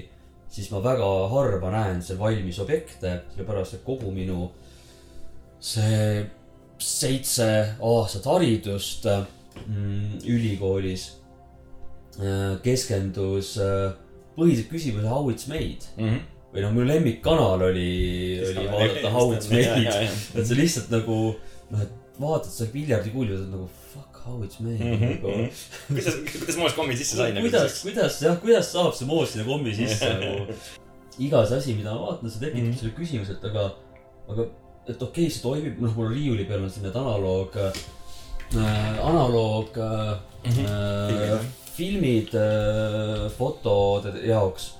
[0.54, 4.52] siis ma väga harva näen seal valmis objekte, sellepärast et kogu minu
[5.60, 6.28] see
[6.80, 7.48] seitse
[7.82, 11.08] aastat haridust mm, ülikoolis
[12.22, 13.92] äh, keskendus äh,
[14.40, 16.10] põhiliselt küsimusele How it's made mm.
[16.10, 16.20] -hmm.
[16.54, 17.90] või noh, minu lemmikkanal oli,
[18.50, 20.10] oli vaadata How it's made.
[20.36, 21.20] et see lihtsalt nagu
[21.70, 24.96] noh, et vaatad seda piljardikuuli, võtad nagu fuck how it's made mm.
[25.00, 25.14] -hmm.
[25.24, 25.94] mhm.
[25.96, 29.46] kuidas, kuidas Moos kommi sisse sai nagu kuidas, kuidas jah, kuidas saab see moos sinna
[29.48, 30.58] kommi sisse nagu.
[31.20, 32.72] iga see asi, mida ma vaatan, see tekitab mm.
[32.72, 32.80] -hmm.
[32.80, 33.70] selle küsimuse, et aga,
[34.28, 34.50] aga,
[34.88, 39.78] et okei okay,, see toimib, noh, mul riiuli peal on siin need analoog äh,, analoog
[39.78, 40.66] äh, Mhm.
[40.66, 41.40] äh,
[41.80, 44.76] filmid äh, fotode jaoks.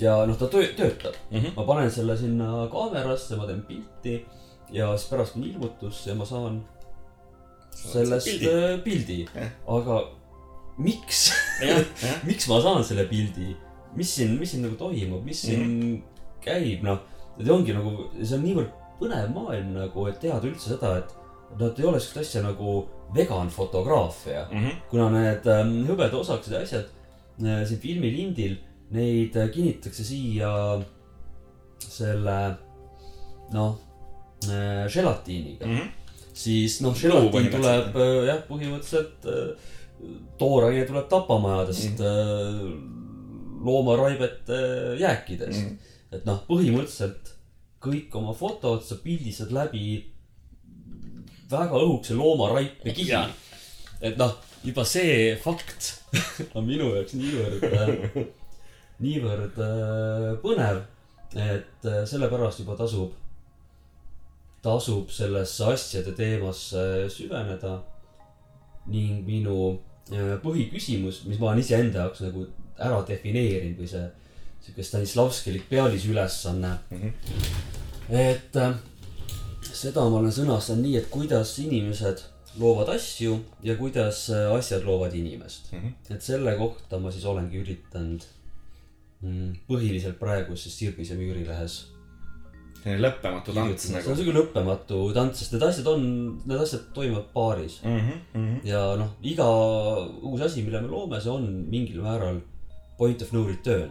[0.00, 1.38] ja noh, ta töö, töötab mm.
[1.38, 1.56] -hmm.
[1.56, 4.20] ma panen selle sinna kaamerasse, ma teen pilti
[4.72, 6.62] ja siis pärast on ilmutus ja ma saan
[7.76, 8.46] sellest pildi.
[8.46, 9.18] pildi, pildi.
[9.34, 10.02] Jah., aga
[10.78, 11.32] miks
[12.28, 13.52] miks ma saan selle pildi,
[13.96, 15.80] mis siin, mis siin nagu toimub, mis siin mm.
[15.80, 16.30] -hmm.
[16.44, 17.00] käib, noh.
[17.38, 21.14] et ongi nagu, see on niivõrd põnev maailm nagu, et teada üldse seda, et
[21.58, 22.82] noh, et ei ole siukest asja nagu
[23.14, 24.48] veganfotograafia.
[24.50, 24.82] Mhm.
[24.90, 26.86] kuna need ähm, hõbedaosakesed ja asjad
[27.44, 28.58] äh, siin filmilindil,
[28.92, 30.52] neid äh, kinnitakse siia
[31.82, 32.38] selle
[33.52, 33.76] noh
[34.48, 35.76] äh, želatiiniga mm.
[35.76, 35.88] -hmm.
[36.32, 39.70] siis noh, želatiin tuleb äh, jah, põhimõtteliselt äh,
[40.38, 43.60] tooraine tuleb tapamajadest mm, -hmm.
[43.64, 44.58] loomaraibete
[44.98, 45.68] jääkidest mm.
[45.68, 46.16] -hmm.
[46.16, 47.36] et noh, põhimõtteliselt
[47.82, 50.11] kõik oma fotod sa pildistad läbi
[51.52, 53.16] väga õhukese loomaraipe kihi
[54.02, 54.34] et noh,
[54.66, 55.92] juba see fakt
[56.56, 57.62] on minu jaoks niivõrd,
[59.02, 60.82] niivõrd äh, põnev,
[61.38, 63.14] et äh, sellepärast juba tasub,
[64.62, 67.80] tasub sellesse asjade teemasse süveneda.
[68.86, 69.78] ning minu
[70.10, 72.48] äh, põhiküsimus, mis ma olen iseenda jaoks nagu
[72.82, 74.08] ära defineerinud või see
[74.62, 77.12] sihuke Stanislavskilik pealisülesanne Mhm.
[78.10, 78.74] et äh,
[79.76, 82.22] seda ma olen sõnastanud nii, et kuidas inimesed
[82.60, 85.72] loovad asju ja kuidas äh, asjad loovad inimest.
[85.72, 85.96] Mhm.
[86.10, 88.26] et selle kohta ma siis olengi üritanud
[89.22, 91.80] mm, põhiliselt praeguses Sirbis ja Müürilehes
[92.82, 94.18] selline lõppematu tants see nagu on.
[94.18, 96.06] siuke lõppematu tants, sest need asjad on,
[96.42, 97.78] need asjad toimuvad paaris.
[97.86, 99.46] Mhm, ja noh, iga
[100.26, 102.40] uus asi, mille me loome, see on mingil määral
[102.98, 103.90] point of no return.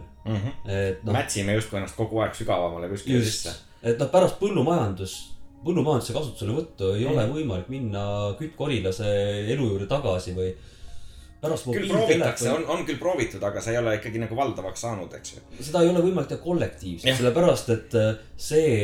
[0.67, 5.15] et noh, mätsime justkui ennast kogu aeg sügavamale kuskile sisse., et noh, pärast põllumajandus,
[5.65, 7.11] põllumajanduse kasutuselevõttu ei Mm.
[7.11, 8.03] ole võimalik minna
[8.39, 9.09] küttkorilase
[9.53, 10.51] elu juurde tagasi või
[11.41, 15.13] pärast küll proovitakse, on, on küll proovitud, aga see ei ole ikkagi nagu valdavaks saanud,
[15.17, 15.45] eks ju.
[15.59, 18.75] seda ei ole võimalik teha kollektiivselt sellepärast et äh, see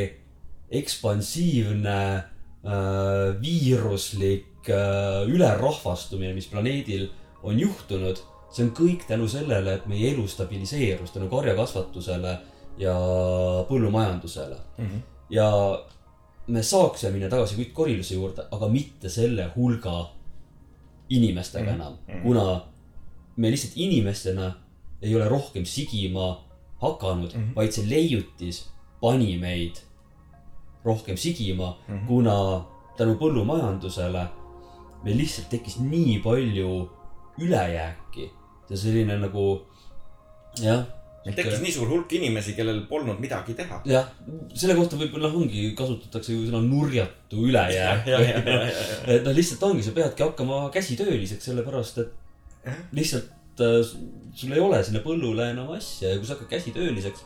[0.77, 7.07] ekspansiivne äh, viiruslik äh, ülerahvastumine, mis planeedil
[7.47, 8.19] on juhtunud,
[8.51, 12.33] see on kõik tänu sellele, et meie elu stabiliseerus tänu karjakasvatusele
[12.81, 12.95] ja
[13.69, 14.57] põllumajandusele.
[15.29, 15.47] ja
[16.47, 20.09] me saaksime minna tagasi küttkoriluse juurde, aga mitte selle hulga
[21.09, 21.81] inimestega Mhm.
[21.81, 22.21] enam, Mhm.
[22.23, 22.61] kuna
[23.37, 24.51] me lihtsalt inimestena
[25.01, 26.37] ei ole rohkem sigima
[26.81, 27.41] hakanud mm.
[27.41, 27.55] -hmm.
[27.55, 28.69] vaid see leiutis
[29.01, 29.75] pani meid
[30.85, 31.95] rohkem sigima mm.
[31.97, 32.07] -hmm.
[32.07, 32.63] kuna
[32.97, 34.25] tänu põllumajandusele
[35.03, 36.89] meil lihtsalt tekkis nii palju
[37.39, 38.31] ülejääki
[38.69, 39.61] ja selline nagu
[40.63, 40.85] jah.
[41.35, 43.81] Tekkis nii suur hulk inimesi, kellel polnud midagi teha.
[43.89, 44.11] jah,
[44.55, 48.07] selle kohta võib-olla ongi, kasutatakse ju sõna nurjatu ülejääk.
[49.13, 52.13] et noh, lihtsalt ongi, sa peadki hakkama käsitööliseks, sellepärast et
[52.95, 53.81] lihtsalt äh,
[54.37, 57.25] sul ei ole sinna põllule enam asja ja kui sa hakkad käsitööliseks,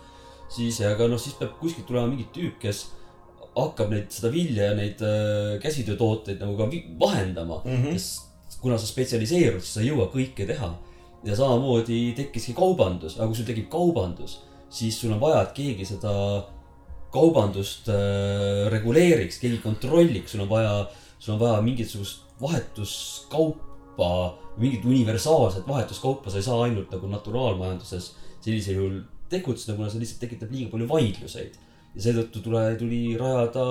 [0.55, 2.85] siis, aga noh, siis peab kuskilt tulema mingi tüüp, kes
[3.55, 7.83] hakkab neid, seda vilja ja neid äh, käsitöötooteid nagu ka vahendama mm.
[7.83, 8.59] -hmm.
[8.61, 10.71] kuna sa spetsialiseerud, siis sa ei jõua kõike teha.
[11.27, 14.39] Ja samamoodi tekkiski kaubandus, aga kui sul tekib kaubandus,
[14.71, 16.13] siis sul on vaja, et keegi seda
[17.13, 20.75] kaubandust äh, reguleeriks, keegi kontrolliks, sul on vaja,
[21.19, 24.11] sul on vaja mingisugust vahetuskaupa,
[24.57, 30.23] mingit universaalset vahetuskaupa, sa ei saa ainult nagu naturaalmajanduses sellisel juhul tegutseda, kuna see lihtsalt
[30.25, 31.59] tekitab liiga palju vaidluseid.
[31.91, 33.63] ja seetõttu tule, tuli rajada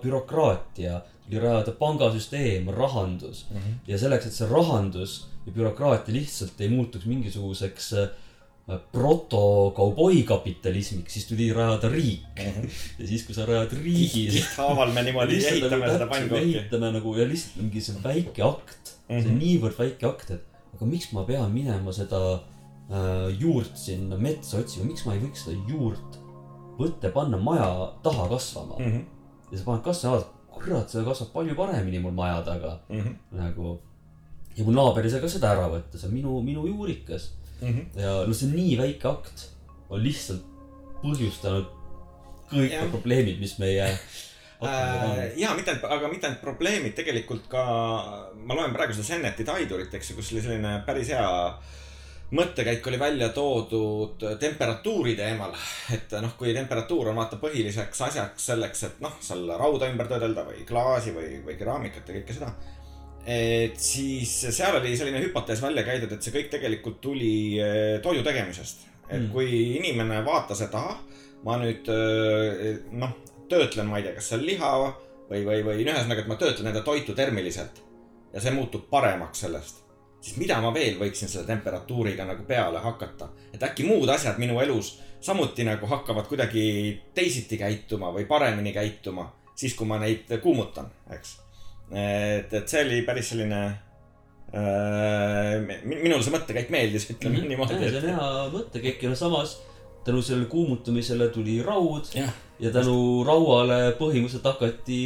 [0.00, 3.56] bürokraatia, tuli rajada pangasüsteem, rahandus mm.
[3.56, 3.74] -hmm.
[3.86, 8.08] ja selleks, et see rahandus ja bürokraatia lihtsalt ei muutuks mingisuguseks äh,
[8.92, 12.44] proto-kauboikapitalismiks, siis tuli rajada riik mm.
[12.44, 12.68] -hmm.
[12.98, 16.44] ja siis, kui sa rajad riigi, haaval me niimoodi lihtsalt ehitame nagu seda pannkooki.
[16.44, 19.22] ehitame nagu ja lihtsalt mingi see väike akt mm, -hmm.
[19.22, 20.42] see on niivõrd väike akt, et
[20.74, 22.40] aga miks ma pean minema seda äh,
[23.40, 26.18] juurt sinna metsa otsima, miks ma ei võiks seda juurt
[26.78, 28.84] võtta ja panna maja taha kasvama mm.
[28.84, 28.96] Mhm.
[28.96, 29.04] -hmm.
[29.52, 30.24] ja sa paned kasvama,
[30.62, 32.78] kurat, see kasvab palju paremini mul maja taga
[33.32, 33.78] nagu.
[34.56, 37.98] ja mu naaber ei saa ka seda ära võtta, see on minu, minu juurikas Mhm.
[37.98, 39.48] ja no see on nii väike akt,
[39.90, 40.44] on lihtsalt
[41.02, 41.66] põhjustanud
[42.52, 43.88] kõik need probleemid, mis meie
[44.62, 47.64] äh, ja mitte ainult, aga mitte ainult probleemid, tegelikult ka,
[48.38, 51.26] ma loen praegu seda Senneti taidurit, eks ju, kus oli selline päris hea
[52.30, 55.54] mõttekäik oli välja toodud temperatuuri teemal.
[55.94, 60.44] et noh, kui temperatuur on vaata põhiliseks asjaks selleks, et noh, seal rauda ümber töödelda
[60.48, 62.52] või klaasi või, või keraamikat ja kõike seda.
[63.24, 68.22] et siis seal oli selline hüpotees välja käidud, et see kõik tegelikult tuli eh, toidu
[68.22, 68.86] tegemisest.
[69.08, 69.30] et Mm.
[69.32, 70.98] kui inimene vaatas, et ahah,
[71.44, 73.16] ma nüüd eh, noh,
[73.48, 74.72] töötlen, ma ei tea, kas on liha
[75.30, 77.80] või, või, või ühesõnaga, et ma töötlen enda toitu termiliselt
[78.34, 79.87] ja see muutub paremaks sellest,
[80.20, 84.60] siis mida ma veel võiksin selle temperatuuriga nagu peale hakata, et äkki muud asjad minu
[84.60, 86.64] elus samuti nagu hakkavad kuidagi
[87.14, 91.36] teisiti käituma või paremini käituma, siis kui ma neid kuumutan, eks.
[91.90, 93.62] et, et see oli päris selline
[94.54, 97.48] äh,, minul see mõttekäik meeldis, ütleme Mhm.
[97.54, 99.58] niimoodi, see on hea mõttekäik ja samas
[100.04, 105.00] tänu sellele kuumutamisele tuli raud jah, ja tänu rauale põhimõtteliselt hakati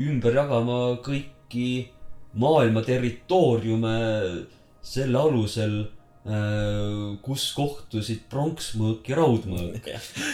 [0.00, 1.88] ümber jagama kõiki
[2.36, 3.96] maailma territooriume
[4.86, 5.76] selle alusel,
[7.22, 9.84] kus kohtusid pronksmõõk ja raudmõõk.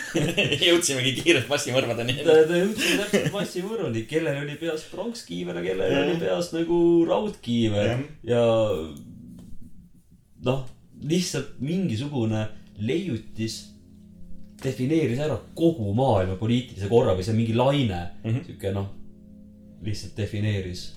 [0.68, 2.16] jõudsimegi kiirelt massimõrvadeni.
[2.22, 8.06] jõudis täpselt massimõrruni, kellel oli peas pronkskiiver ja kellel oli peas nagu raudkiiver Jah.
[8.24, 8.46] ja
[10.48, 10.64] noh,
[11.02, 12.46] lihtsalt mingisugune
[12.82, 13.60] leiutis
[14.62, 18.30] defineeris ära kogu maailma poliitilise korra või see mingi laine mm.
[18.30, 18.88] -hmm., sihuke noh,
[19.84, 20.88] lihtsalt defineeris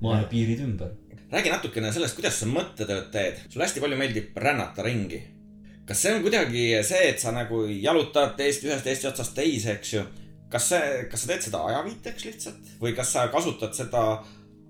[0.00, 0.94] maailma piirid ümber.
[1.30, 3.44] Räägi natukene sellest, kuidas sa mõttetööd teed.
[3.48, 5.20] sulle hästi palju meeldib rännata ringi.
[5.86, 9.94] kas see on kuidagi see, et sa nagu jalutad Eesti, ühest Eesti otsast teise, eks
[9.94, 10.04] ju?
[10.50, 14.04] kas see, kas sa teed seda ajaviiteks lihtsalt või kas sa kasutad seda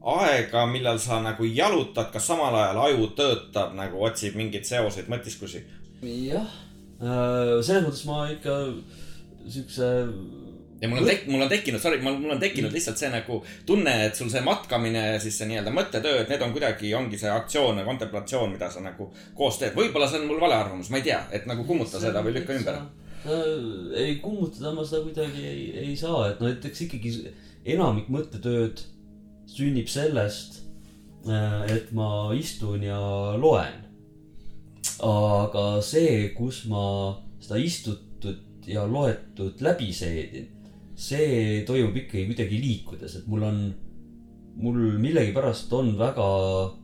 [0.00, 5.64] aega, millal sa nagu jalutad, kas samal ajal aju töötab nagu otsib mingeid seoseid, mõtisklusi?
[6.02, 6.52] jah,
[7.00, 8.60] selles mõttes ma ikka
[9.48, 9.88] siukse
[10.80, 13.92] ja mul on tek-, mul on tekkinud, sorry, mul on tekkinud lihtsalt see nagu tunne,
[14.06, 17.32] et sul see matkamine ja siis see nii-öelda mõttetöö, et need on kuidagi, ongi see
[17.32, 19.76] aktsioon ja kontemplatsioon, mida sa nagu koos teed.
[19.76, 22.56] võib-olla see on mul vale arvamus, ma ei tea, et nagu kummuta seda või lükka
[22.56, 22.80] ümber.
[24.00, 27.12] ei, kummutada ma seda kuidagi ei, ei saa, et no näiteks ikkagi
[27.76, 28.80] enamik mõttetööd
[29.50, 30.62] sünnib sellest,
[31.68, 33.00] et ma istun ja
[33.36, 33.84] loen.
[35.04, 36.86] aga see, kus ma
[37.40, 40.48] seda istutud ja loetud läbi seedin,
[41.00, 43.60] see toimub ikkagi kuidagi liikudes, et mul on,
[44.60, 46.28] mul millegipärast on väga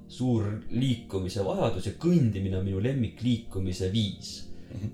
[0.09, 4.37] suur liikumise vajadus ja kõndimine on minu lemmikliikumise viis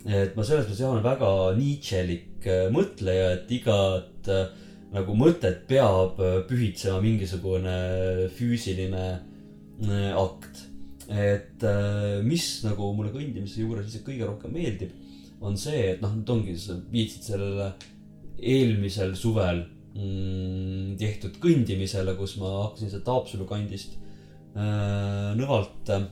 [0.06, 4.50] et ma selles mõttes jah olen väga Nietzschelik äh, mõtleja, et igat äh,
[4.92, 7.76] nagu mõtet peab äh, pühitsema mingisugune
[8.36, 10.68] füüsiline äh, akt.
[11.08, 14.92] et äh, mis nagu mulle kõndimise juures lihtsalt kõige rohkem meeldib,
[15.42, 17.72] on see, et noh, nüüd ongi, sa viitsid sellele
[18.38, 19.62] eelmisel suvel
[19.96, 23.96] mm, tehtud kõndimisele, kus ma hakkasin sealt Haapsalu kandist
[24.56, 26.06] äh, Nõvalt äh,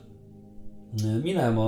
[1.23, 1.65] minema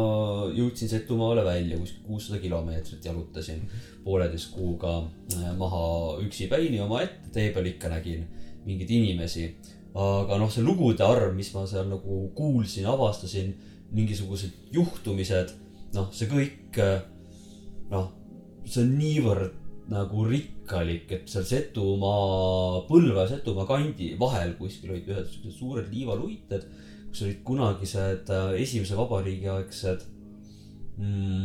[0.53, 3.63] jõudsin Setumaale välja, kuskil kuussada kilomeetrit jalutasin
[4.03, 4.97] pooleteist kuuga
[5.35, 5.83] äh, maha
[6.23, 8.27] üksipäini omaette, tee peal ikka nägin
[8.67, 9.53] mingeid inimesi.
[9.93, 13.51] aga noh, see lugude arv, mis ma seal nagu kuulsin, avastasin,
[13.93, 15.51] mingisugused juhtumised,
[15.93, 16.79] noh, see kõik,
[17.91, 18.07] noh,
[18.65, 19.59] see on niivõrd
[19.91, 25.91] nagu rikkalik, et seal Setumaa, Põlva ja Setumaa kandi vahel kuskil olid ühed siuksed suured
[25.91, 26.67] liivaluited
[27.13, 30.01] kus olid kunagised äh, esimese vabariigi aegsed
[30.97, 31.43] mm,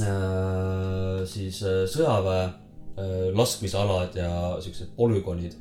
[0.00, 4.30] äh, siis äh, sõjaväe äh, laskmisalad ja
[4.64, 5.58] siuksed polügoonid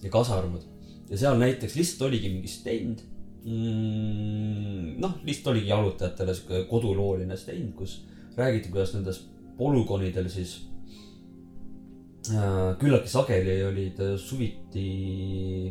[0.00, 0.64] ja kasarmud.
[1.10, 3.04] ja seal näiteks lihtsalt oligi mingi stend
[3.44, 4.96] mm,.
[5.02, 7.98] noh, lihtsalt oligi jalutajatele sihuke kodulooline stend, kus
[8.36, 9.20] räägiti, kuidas nendes
[9.60, 10.56] polügoonidel siis
[12.80, 14.86] küllaltki sageli olid äh, suviti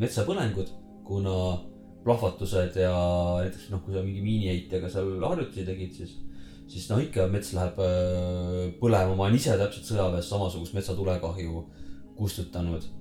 [0.02, 0.70] metsapõlengud,
[1.06, 1.38] kuna
[2.06, 2.94] plahvatused ja
[3.41, 6.14] näiteks noh, kui sa mingi miiniheitjaga seal harjutusi tegid, siis,
[6.72, 11.66] siis noh, ikka mets läheb äh, põlema, ma olen ise täpselt sõjaväes samasugust metsatulekahju
[12.20, 12.91] kustutanud.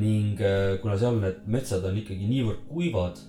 [0.00, 3.22] ning äh, kuna seal need metsad on ikkagi niivõrd kuivad,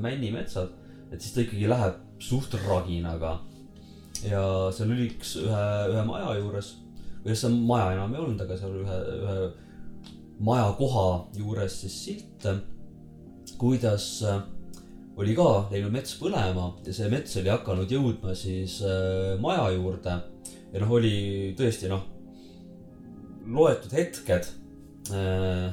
[0.00, 0.70] männimetsad,
[1.12, 3.38] et siis ta ikkagi läheb suht raginaga.
[4.24, 4.42] ja
[4.74, 6.76] seal oli üks ühe, ühe maja juures,
[7.24, 9.38] või see maja enam ei olnud, aga seal ühe, ühe
[10.44, 11.06] maja koha
[11.36, 12.46] juures siis silt
[13.58, 14.42] kuidas äh,
[15.18, 20.14] oli ka läinud mets põlema ja see mets oli hakanud jõudma siis äh, maja juurde.
[20.72, 22.04] ja noh, oli tõesti noh,
[23.48, 24.48] loetud hetked
[25.16, 25.68] äh,,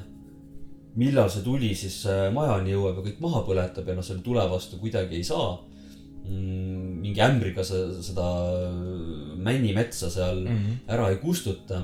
[0.96, 4.80] millal see tuli siis majani jõuab ja kõik maha põletab ja noh, selle tule vastu
[4.80, 5.58] kuidagi ei saa
[6.26, 7.02] mm,.
[7.04, 8.30] mingi ämbriga seda
[9.46, 10.94] männimetsa seal mm -hmm.
[10.94, 11.82] ära ei kustuta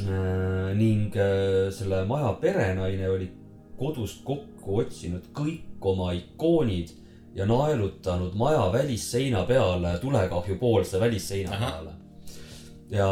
[0.00, 0.76] äh,.
[0.76, 3.30] ning äh, selle maja perenaine oli
[3.78, 6.90] kodust kokku otsinud kõik oma ikoonid
[7.34, 11.72] ja naelutanud maja välisseina peale tulekahjupoolse välisseina Ahah.
[11.72, 11.90] peale.
[12.90, 13.08] ja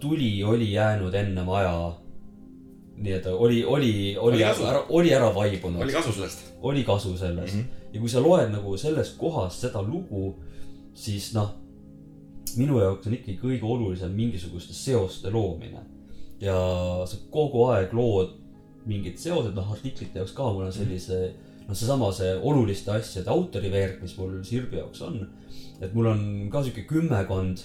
[0.00, 1.92] tuli oli jäänud enne maja.
[2.96, 6.52] nii et oli, oli, oli Oli ära, oli ära vaibunud oli, kasu sellest?
[6.62, 7.60] oli kasu sellest mm.
[7.60, 7.94] -hmm.
[7.94, 10.42] ja kui sa loed nagu sellest kohast seda lugu,
[10.94, 11.50] siis noh,
[12.60, 15.82] minu jaoks on ikkagi kõige olulisem mingisuguste seoste loomine.
[16.42, 16.54] ja
[17.06, 18.38] sa kogu aeg lood
[18.86, 21.18] mingid seosed, noh artiklite jaoks ka mul on sellise,
[21.68, 25.20] noh, seesama see oluliste asjade autoriveerg, mis mul Sirbi jaoks on.
[25.80, 27.62] et mul on ka sihuke kümmekond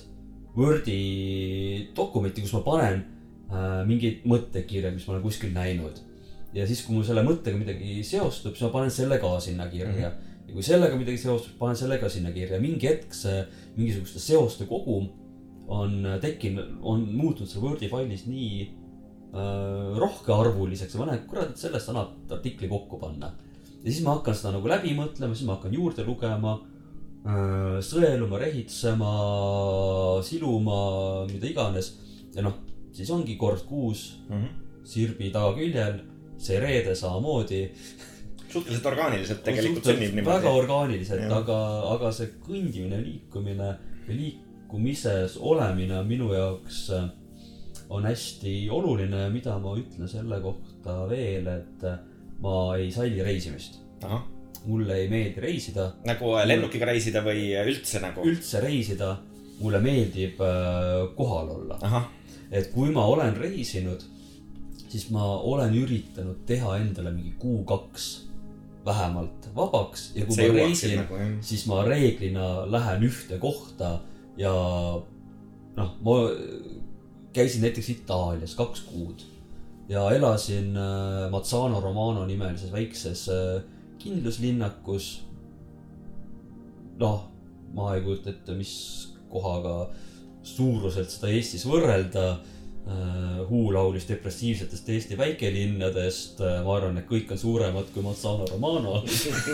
[0.58, 3.04] Wordi dokumenti, kus ma panen
[3.54, 6.00] äh, mingeid mõttekirju, mis ma olen kuskil näinud.
[6.54, 10.14] ja siis, kui mul selle mõttega midagi seostub, siis ma panen selle ka sinna kirja.
[10.48, 12.60] Ja kui sellega midagi seostub, panen selle ka sinna kirja.
[12.64, 13.42] mingi hetk see
[13.78, 15.10] mingisuguste seoste kogum
[15.68, 21.92] on tekkinud, on muutunud seal Wordi failis nii äh, rohkearvuliseks ma näen, kurat, et sellest
[21.92, 23.34] annab artikli kokku panna.
[23.84, 26.56] ja siis ma hakkan seda nagu läbi mõtlema, siis ma hakkan juurde lugema
[27.28, 29.12] äh,, sõeluma, rehitsema,
[30.24, 30.80] siluma,
[31.32, 31.92] mida iganes.
[32.36, 32.56] ja noh,
[32.96, 34.14] siis ongi kord kuus
[34.88, 35.98] Sirbi tagaküljel,
[36.40, 37.66] see reede samamoodi.
[38.52, 40.60] suhteliselt orgaaniliselt tegelikult sünnib väga niimoodi.
[40.64, 41.38] orgaaniliselt, Jah.
[41.42, 41.60] aga,
[41.94, 43.70] aga see kõndimine, liikumine
[44.08, 47.10] ja liikumises olemine on minu jaoks äh,
[47.90, 52.00] on hästi oluline ja mida ma ütlen selle kohta veel, et äh,
[52.44, 53.82] ma ei salli reisimist.
[54.68, 58.24] mulle ei meeldi reisida, nagu äh, lennukiga reisida või üldse nagu?
[58.28, 59.18] üldse reisida.
[59.60, 60.38] mulle meeldib
[61.18, 62.04] kohal olla.
[62.52, 64.04] et kui ma olen reisinud,
[64.88, 68.27] siis ma olen üritanud teha endale mingi kuu-kaks
[68.88, 71.32] vähemalt vabaks ja kui ma reisin, nagu jah.
[71.46, 73.98] siis ma reeglina lähen ühte kohta
[74.40, 74.54] ja
[75.78, 76.18] noh, ma
[77.36, 79.26] käisin näiteks Itaalias kaks kuud
[79.90, 83.62] ja elasin äh, Mazzano Romano nimelises väikses äh,
[84.00, 85.24] kindluslinnakus.
[87.00, 87.28] noh,
[87.78, 88.74] ma ei kujuta ette, mis
[89.30, 89.90] kohaga
[90.48, 92.40] suuruselt seda Eestis võrrelda
[92.88, 99.02] äh, Huu laulis depressiivsetest Eesti väikelinnadest, ma arvan, et kõik on suuremad kui Mazzano Romano.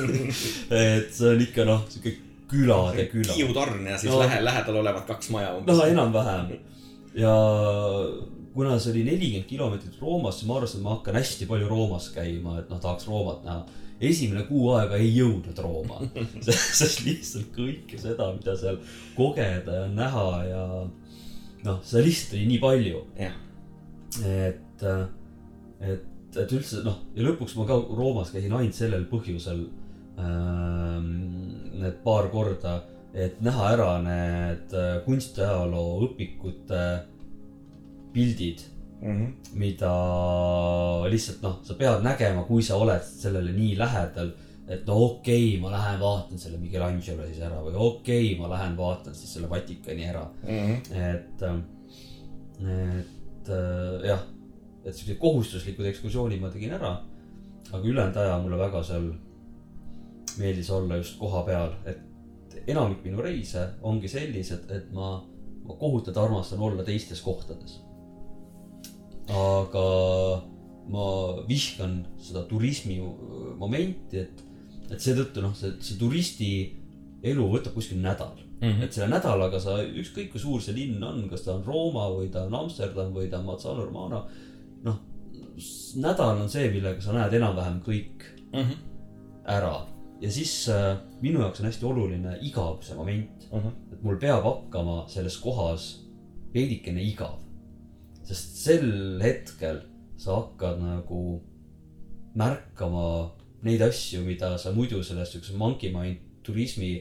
[0.83, 2.15] et see on ikka noh, sihuke
[2.53, 3.33] külade küla.
[3.37, 4.19] Hiiu torn ja siis No.
[4.21, 5.85] lähe, lähedal olevad kaks maja umbes no.
[5.89, 6.51] enam-vähem.
[7.17, 7.33] ja
[8.53, 12.09] kuna see oli nelikümmend kilomeetrit Roomast, siis ma arvasin, et ma hakkan hästi palju Roomas
[12.13, 13.63] käima, et noh, tahaks Roomat näha.
[14.03, 16.01] esimene kuu aega ei jõudnud Rooma
[16.45, 18.77] sest lihtsalt kõike seda, mida seal
[19.17, 20.63] kogeda ja näha ja
[21.65, 23.03] noh, seda lihtsalt oli nii palju.
[24.23, 29.63] Et, et, et üldse noh, ja lõpuks ma ka Roomas käisin ainult sellel põhjusel
[30.21, 31.07] ähm,
[31.79, 32.81] need paar korda,
[33.13, 36.83] et näha ära need äh, kunstiajaloo õpikute
[38.13, 38.61] pildid,
[39.57, 39.91] mida
[41.11, 44.29] lihtsalt noh, sa pead nägema, kui sa oled sellele nii lähedal.
[44.67, 48.51] Et no okei okay,, ma lähen vaatan selle Michelangelo siis ära või okei okay,, ma
[48.53, 51.43] lähen vaatan siis selle Vatikani ära et,
[52.63, 54.23] et äh, jah,
[54.83, 56.95] et siuksed kohustuslikud ekskursioonid ma tegin ära.
[57.73, 59.11] aga ülejäänud aja mulle väga seal
[60.37, 65.17] meeldis olla just koha peal, et enamik minu reise ongi sellised, et ma,
[65.65, 67.79] ma kohutavalt armastan olla teistes kohtades.
[69.29, 69.85] aga
[70.93, 71.05] ma
[71.47, 72.99] vihkan seda turismi
[73.57, 74.43] momenti, et,
[74.91, 76.49] et seetõttu noh, see, see turisti
[77.23, 78.41] elu võtab kuskil nädal.
[78.63, 82.29] Et selle nädalaga sa, ükskõik kui suur see linn on, kas ta on Rooma või
[82.31, 84.21] ta on Amsterdam või ta on Mazzano Romano.
[84.85, 84.99] noh,
[85.99, 88.23] nädal on see, millega sa näed enam-vähem kõik
[89.43, 89.73] ära.
[90.23, 93.47] Ja siis äh, minu jaoks on hästi oluline igavuse moment,
[93.91, 95.89] et mul peab hakkama selles kohas
[96.53, 97.41] veidikene igav.
[98.23, 99.81] sest sel hetkel
[100.17, 101.41] sa hakkad nagu
[102.39, 106.97] märkama neid asju, mida sa muidu selles siukses monkey mind turismi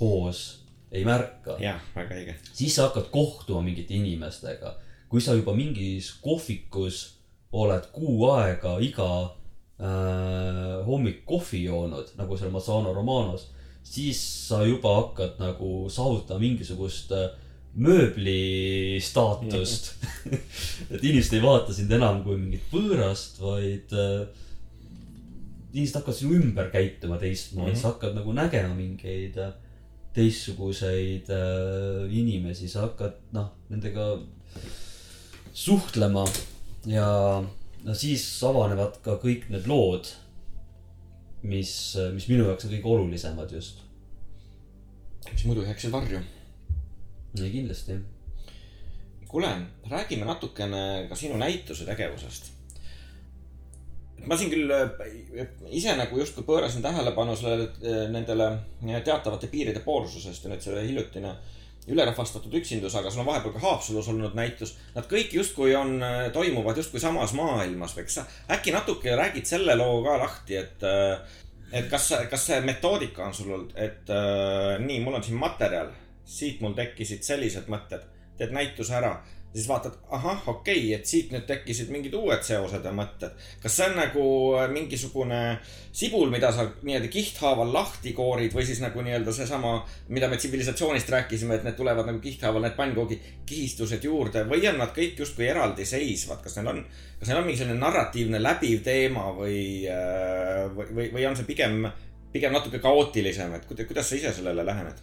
[0.00, 1.56] hoos ei märka.
[1.62, 2.36] jah, väga õige.
[2.52, 4.74] siis sa hakkad kohtuma mingite inimestega.
[5.08, 7.02] kui sa juba mingis kohvikus
[7.52, 9.10] oled kuu aega iga
[9.82, 13.48] äh, hommik kohvi joonud, nagu seal Mazzano Romanos,
[13.82, 17.30] siis sa juba hakkad nagu saavutama mingisugust äh,
[17.74, 19.92] mööbli staatust.
[20.92, 24.46] et inimesed ei vaata sind enam kui mingit võõrast, vaid äh,
[25.72, 27.82] inimesed hakkavad sinu ümber käituma teistmoodi mm, -hmm.
[27.82, 29.52] sa hakkad nagu nägema mingeid äh,
[30.14, 34.18] teistsuguseid äh, inimesi, sa hakkad noh, nendega
[35.52, 36.24] suhtlema
[36.86, 37.06] ja
[37.84, 40.10] no siis avanevad ka kõik need lood,
[41.42, 41.72] mis,
[42.14, 43.82] mis minu jaoks on kõige olulisemad just.
[45.32, 46.20] mis muidu jääksid varju.
[47.36, 47.98] kindlasti.
[49.28, 49.50] kuule,
[49.90, 52.59] räägime natukene ka sinu näituse tegevusest.
[54.26, 57.70] Ma siin küll äh, ise nagu justkui pöörasin tähelepanu sellele,
[58.12, 58.50] nendele
[59.04, 61.34] teatavate piiride poolsusest ja nüüd see hiljutine
[61.90, 64.74] ülerahvastatud üksindus, aga sul on vahepeal ka Haapsalus olnud näitus.
[64.94, 65.96] Nad kõik justkui on,
[66.34, 70.84] toimuvad justkui samas maailmas kas sa äkki natuke räägid selle loo ka lahti, et,
[71.72, 75.90] et kas, kas see metoodika on sul olnud, et äh, nii, mul on siin materjal,
[76.24, 78.04] siit mul tekkisid sellised mõtted,
[78.38, 79.16] teed näituse ära,
[79.54, 83.34] siis vaatad, ahah, okei okay,, et siit nüüd tekkisid mingid uued seosed ja mõtted.
[83.62, 84.24] kas see on nagu
[84.70, 85.40] mingisugune
[85.92, 89.72] sibul, mida sa nii-öelda kihthaaval lahti koorid või siis nagu nii-öelda seesama,
[90.08, 94.78] mida me tsivilisatsioonist rääkisime, et need tulevad nagu kihthaaval need pannkoogi kihistused juurde või on
[94.78, 96.84] nad kõik justkui eraldiseisvad, kas neil on,
[97.18, 99.62] kas neil on mingi selline narratiivne läbiv teema või,
[100.76, 101.88] või, või, või on see pigem,
[102.30, 105.02] pigem natuke kaootilisem, et kuidas sa ise sellele lähened?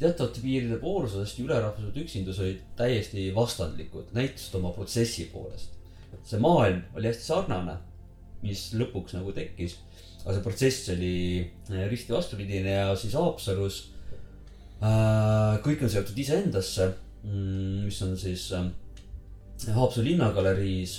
[0.00, 5.78] Teatavate piiride poolsusest ja ülerahvused üksindus olid täiesti vastandlikud, näitasid oma protsessi poolest.
[6.24, 7.76] see maailm oli hästi sarnane,
[8.42, 9.78] mis lõpuks nagu tekkis,
[10.22, 11.14] aga see protsess oli
[11.70, 13.78] äh, risti vastupidine ja siis Haapsalus
[14.82, 18.68] äh, kõik on seotud iseendasse, mis on siis äh,
[19.72, 20.98] Haapsalu linnagaleriis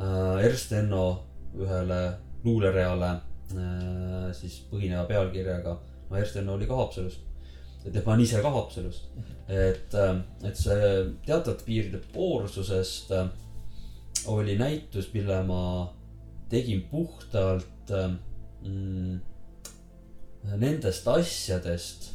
[0.00, 1.06] äh, Ernst Enno
[1.54, 2.02] ühele
[2.44, 5.76] luulereale äh, siis põhineva pealkirjaga,
[6.10, 7.31] no Ernst Enno oli ka Haapsalust
[7.84, 9.08] ja tema on ise ka Haapsalust.
[9.48, 9.94] et,
[10.46, 10.92] et see
[11.26, 13.28] teatavate piiride poorsusest äh,
[14.30, 15.62] oli näitus, mille ma
[16.52, 17.90] tegin puhtalt
[18.62, 19.18] mm,
[20.62, 22.12] nendest asjadest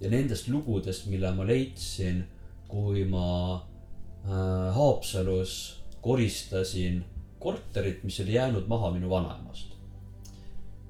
[0.00, 2.22] ja nendest lugudest, mille ma leidsin,
[2.68, 7.02] kui ma äh, Haapsalus koristasin
[7.42, 9.71] korterit, mis oli jäänud maha minu vanaemast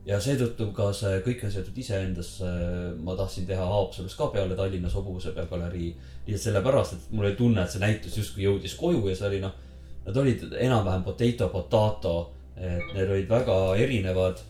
[0.07, 2.49] ja seetõttu ka see kõik on seotud iseendasse,
[3.05, 5.93] ma tahtsin teha Haapsalus ka peale Tallinnas hobusepea galerii.
[6.27, 9.41] lihtsalt sellepärast, et mul oli tunne, et see näitus justkui jõudis koju ja see oli
[9.43, 9.55] noh,
[10.07, 12.15] nad olid enam-vähem potato potato,
[12.57, 14.43] et need olid väga erinevad,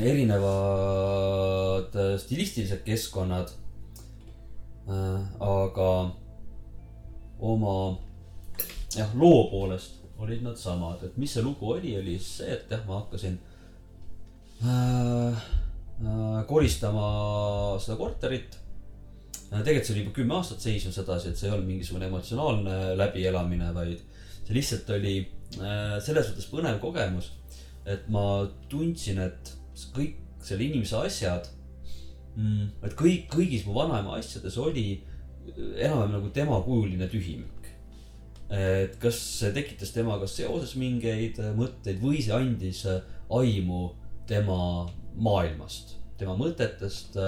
[0.00, 3.56] erinevad äh, stilistilised keskkonnad.
[5.40, 5.90] aga
[7.38, 7.98] oma
[8.96, 12.82] jah, loo poolest olid nad samad, et mis see lugu oli, oli see, et jah,
[12.88, 13.49] ma hakkasin äh, äh,
[16.48, 17.06] koristama
[17.80, 18.56] seda korterit
[19.50, 19.62] äh,.
[19.64, 23.70] tegelikult see oli juba kümme aastat seisnud sedasi, et see ei olnud mingisugune emotsionaalne läbielamine,
[23.74, 24.02] vaid
[24.44, 25.14] see lihtsalt oli
[25.60, 27.32] äh, selles mõttes põnev kogemus,
[27.88, 28.24] et ma
[28.70, 29.54] tundsin, et
[29.94, 31.48] kõik selle inimese asjad
[32.36, 35.00] mm,, et kõik, kõigis mu vanaema asjades oli
[35.56, 37.56] enam-vähem nagu temakujuline tühimik.
[38.50, 42.84] et kas see tekitas temaga seoses mingeid mõtteid või see andis
[43.30, 43.82] aimu
[44.30, 44.86] tema
[45.18, 47.18] maailmast, tema mõtetest,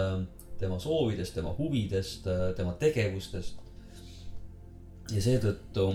[0.61, 3.59] tema soovidest, tema huvidest, tema tegevustest.
[5.13, 5.89] ja seetõttu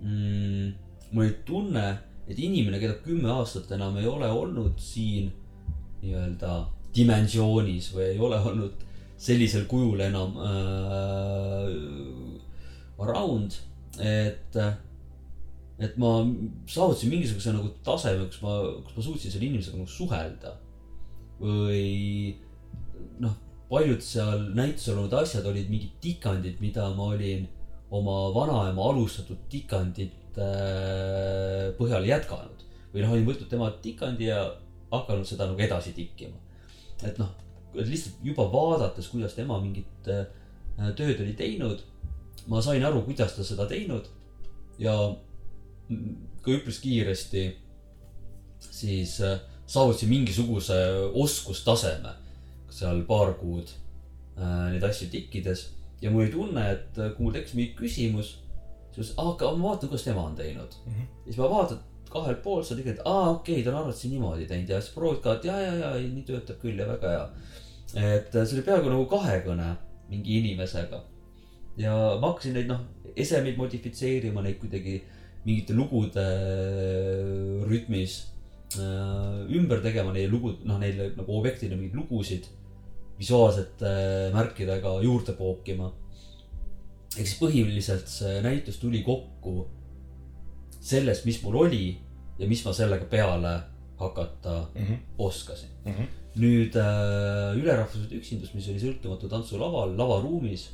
[0.00, 0.72] mm,
[1.12, 1.84] mul oli tunne,
[2.28, 5.30] et inimene, keda kümme aastat enam ei ole olnud siin
[6.02, 6.58] nii-öelda
[6.96, 8.84] dimensioonis või ei ole olnud
[9.18, 11.68] sellisel kujul enam äh,
[13.02, 13.56] around,
[13.98, 14.56] et,
[15.78, 16.12] et ma
[16.66, 18.56] saavutasin mingisuguse nagu taseme, kus ma,
[18.86, 20.56] kus ma suutsin selle inimesega nagu suhelda.
[21.38, 22.34] või
[23.22, 23.34] noh,
[23.70, 27.46] paljud seal näitusel olnud asjad olid mingid tikandid, mida ma olin
[27.94, 30.48] oma vanaema alustatud tikandite
[31.78, 32.64] põhjal jätkanud.
[32.92, 34.42] või noh, olin võtnud tema tikandi ja
[34.90, 36.34] hakanud seda nagu edasi tikkima.
[37.06, 37.30] et noh,
[37.74, 40.26] lihtsalt juba vaadates, kuidas tema mingit äh,
[40.98, 41.82] tööd oli teinud,
[42.48, 44.08] ma sain aru, kuidas ta seda teinud
[44.82, 44.94] ja
[46.42, 47.44] ka üpris kiiresti
[48.60, 50.78] siis äh, saavutasin mingisuguse
[51.12, 52.14] oskustaseme
[52.70, 53.70] seal paar kuud
[54.38, 55.68] äh, neid asju tikkides
[56.02, 58.36] ja mul oli tunne, et äh, kui mul tekkis mingi küsimus,
[58.94, 60.92] siis aga ma vaatan, kuidas tema on teinud mm.
[60.92, 61.08] -hmm.
[61.26, 61.80] ja siis ma vaatan
[62.10, 65.20] kahelt poolt seda tegelikult, aa okei okay,, ta on arvatavasti niimoodi teinud ja siis proovid
[65.22, 67.28] ka, et ja, ja, ja nii töötab küll ja väga hea.
[67.94, 69.68] et äh, see oli peaaegu nagu kahekõne
[70.08, 71.02] mingi inimesega.
[71.76, 72.80] ja ma hakkasin neid noh,
[73.16, 75.02] esemeid modifitseerima, neid kuidagi
[75.44, 78.18] mingite lugude äh, rütmis
[78.76, 82.48] äh, ümber tegema, neile lugud, noh neile nagu objektile mingeid lugusid
[83.18, 85.92] visuaalsete äh, märkidega juurde pookima.
[87.16, 89.64] ehk siis põhiliselt see näitus tuli kokku
[90.80, 91.96] sellest, mis mul oli
[92.38, 93.54] ja mis ma sellega peale
[93.98, 94.98] hakata mm -hmm.
[95.18, 95.92] oskasin mm.
[95.92, 96.06] -hmm.
[96.36, 100.68] nüüd äh, ülerahvuslik üksindus, mis oli sõltumatu tantsulaval, lavaruumis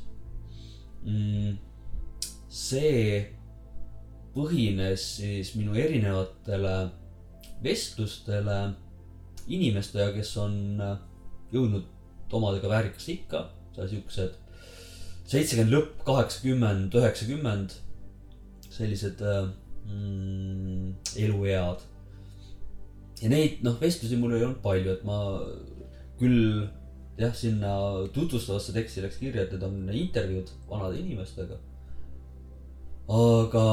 [1.03, 1.57] mm,.
[2.49, 3.34] see
[4.35, 6.75] põhines siis minu erinevatele
[7.63, 8.59] vestlustele
[9.47, 10.97] inimestega, kes on äh,
[11.53, 14.41] jõudnud omadega väärikasse ikka, seal siuksed
[15.29, 17.81] seitsekümmend lõpp, kaheksakümmend, üheksakümmend.
[18.75, 19.45] sellised äh,
[19.87, 21.85] mm, eluead.
[23.21, 25.19] ja neid, noh, vestlusi mul ei olnud palju, et ma
[26.19, 26.65] küll
[27.17, 27.71] jah, sinna
[28.13, 31.57] tutvustavasse teksti läks kirja, et need on intervjuud vanade inimestega.
[33.05, 33.63] Aga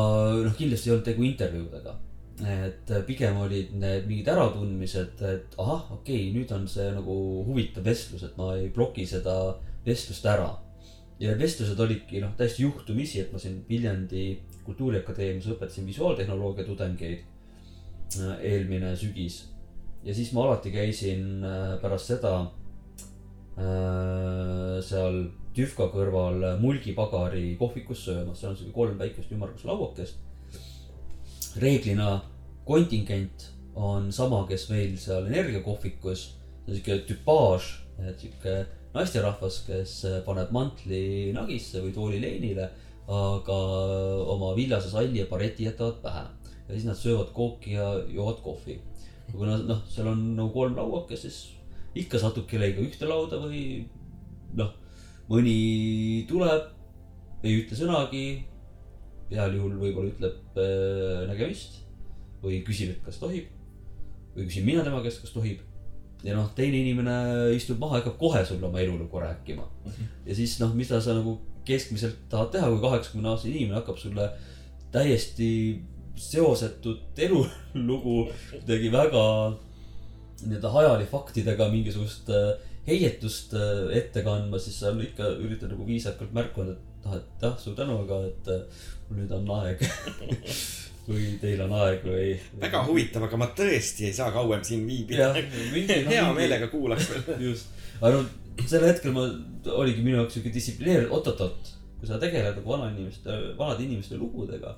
[0.45, 1.95] noh, kindlasti ei olnud tegu intervjuudega.
[2.43, 7.15] et pigem olid need mingid äratundmised, et ahah, okei okay,, nüüd on see nagu
[7.47, 9.57] huvitav vestlus, et ma ei bloki seda
[9.87, 10.51] vestlust ära.
[11.21, 17.23] ja need vestlused olidki noh, täiesti juhtumisi, et ma siin Viljandi Kultuuriakadeemias õpetasin visuaaltehnoloogia tudengeid
[18.19, 19.49] äh, eelmine sügis.
[20.05, 22.35] ja siis ma alati käisin äh, pärast seda
[23.57, 30.17] äh, seal Tüfka kõrval Mulgipagari kohvikus söömas, seal on siuke kolm väikest ümmarguslauakest.
[31.61, 32.23] reeglina
[32.65, 36.23] kontingent on sama, kes meil seal energiakohvikus,
[36.65, 37.69] see on siuke tüpaaž,
[38.01, 38.55] et siuke
[38.95, 39.95] naisterahvas, kes
[40.25, 42.71] paneb mantli nagisse või tooli leenile,
[43.13, 43.59] aga
[44.33, 46.27] oma villase salli ja bareti jätavad pähe.
[46.69, 48.81] ja siis nad söövad kooki ja joovad kohvi.
[49.33, 51.53] kuna noh, seal on nagu kolm lauakest, siis
[51.95, 53.85] ikka satub kellegagi ühte lauda või
[54.57, 54.73] noh,
[55.31, 56.71] mõni tuleb,
[57.43, 58.25] ei ütle sõnagi.
[59.33, 61.79] heal juhul võib-olla ütleb äh, nägemist
[62.43, 63.47] või küsib, et kas tohib.
[64.35, 65.61] või küsin mina tema käest, kas tohib.
[66.23, 69.65] ja noh, teine inimene istub maha, hakkab kohe sulle oma elulugu rääkima.
[70.27, 74.29] ja siis noh, mida sa nagu keskmiselt tahad teha, kui kaheksakümne aastane inimene hakkab sulle
[74.93, 75.83] täiesti
[76.19, 79.23] seosetut elulugu kuidagi väga
[80.43, 86.33] nii-öelda hajali faktidega mingisugust äh, heietust äh, ette kandma, siis sa ikka üritad nagu viisakalt
[86.35, 89.85] märku anda, et noh, et jah, suur tänu, aga et äh, mul nüüd on aeg.
[91.07, 92.27] või teil on aeg või.
[92.63, 97.33] väga huvitav, aga ma tõesti ei saa kauem siin viibida noh, hea meelega kuulaks veel.
[97.49, 99.25] just, aga no sel hetkel ma,
[99.83, 101.73] oligi minu jaoks siuke distsiplineeritud, oot-oot-oot.
[101.99, 104.77] kui sa tegeled nagu vanainimeste, vanade inimeste lugudega,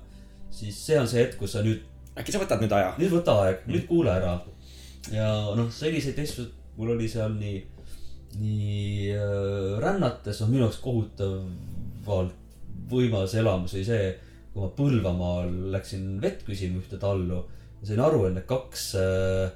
[0.53, 1.85] siis see on see hetk, kus sa nüüd,
[2.17, 2.91] äkki sa võtad nüüd aja?
[2.97, 4.35] nüüd võta aeg, nüüd kuula ära.
[5.13, 7.61] ja noh, selliseid asju mul oli seal nii,
[8.39, 12.41] nii äh, rännates, noh minu jaoks kohutavalt
[12.89, 14.13] võimas elamus oli see,
[14.53, 17.41] kui ma Põlvamaal läksin vett küsima ühte tallu
[17.81, 19.49] ja sain aru, et need kaks äh,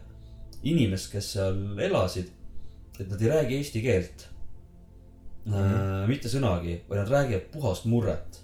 [0.67, 2.31] inimest, kes seal elasid,
[2.99, 4.27] et nad ei räägi eesti keelt
[5.45, 5.53] mm.
[5.53, 6.07] -hmm.
[6.07, 8.43] mitte sõnagi, vaid nad räägivad puhast murret.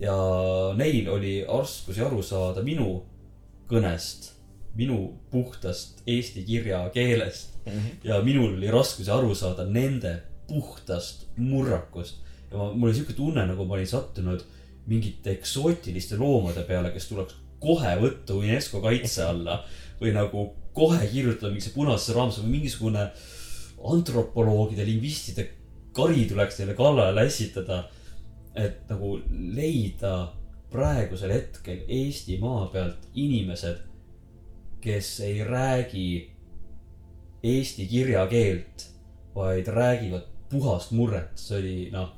[0.00, 0.14] ja
[0.76, 3.02] neil oli raskusi aru saada minu
[3.68, 4.30] kõnest,
[4.74, 7.72] minu puhtast eesti kirjakeelest mm.
[7.72, 7.94] -hmm.
[8.04, 12.16] ja minul oli raskusi aru saada nende puhtast murrakust.
[12.50, 14.44] ja ma, mul oli siuke tunne, nagu ma olin sattunud
[14.86, 19.60] mingite eksootiliste loomade peale, kes tuleks kohe võtta UNESCO kaitse alla
[20.00, 23.06] või nagu kohe kirjutada mingisse punasesse raamatusse või mingisugune
[23.92, 25.46] antropoloogide, lingvistide
[25.96, 27.88] kari tuleks neile kallale ässitada.
[28.54, 30.32] et nagu leida
[30.72, 33.76] praegusel hetkel Eestimaa pealt inimesed,
[34.80, 36.30] kes ei räägi
[37.42, 38.86] eesti kirjakeelt,
[39.34, 42.10] vaid räägivad puhast murret, see oli noh,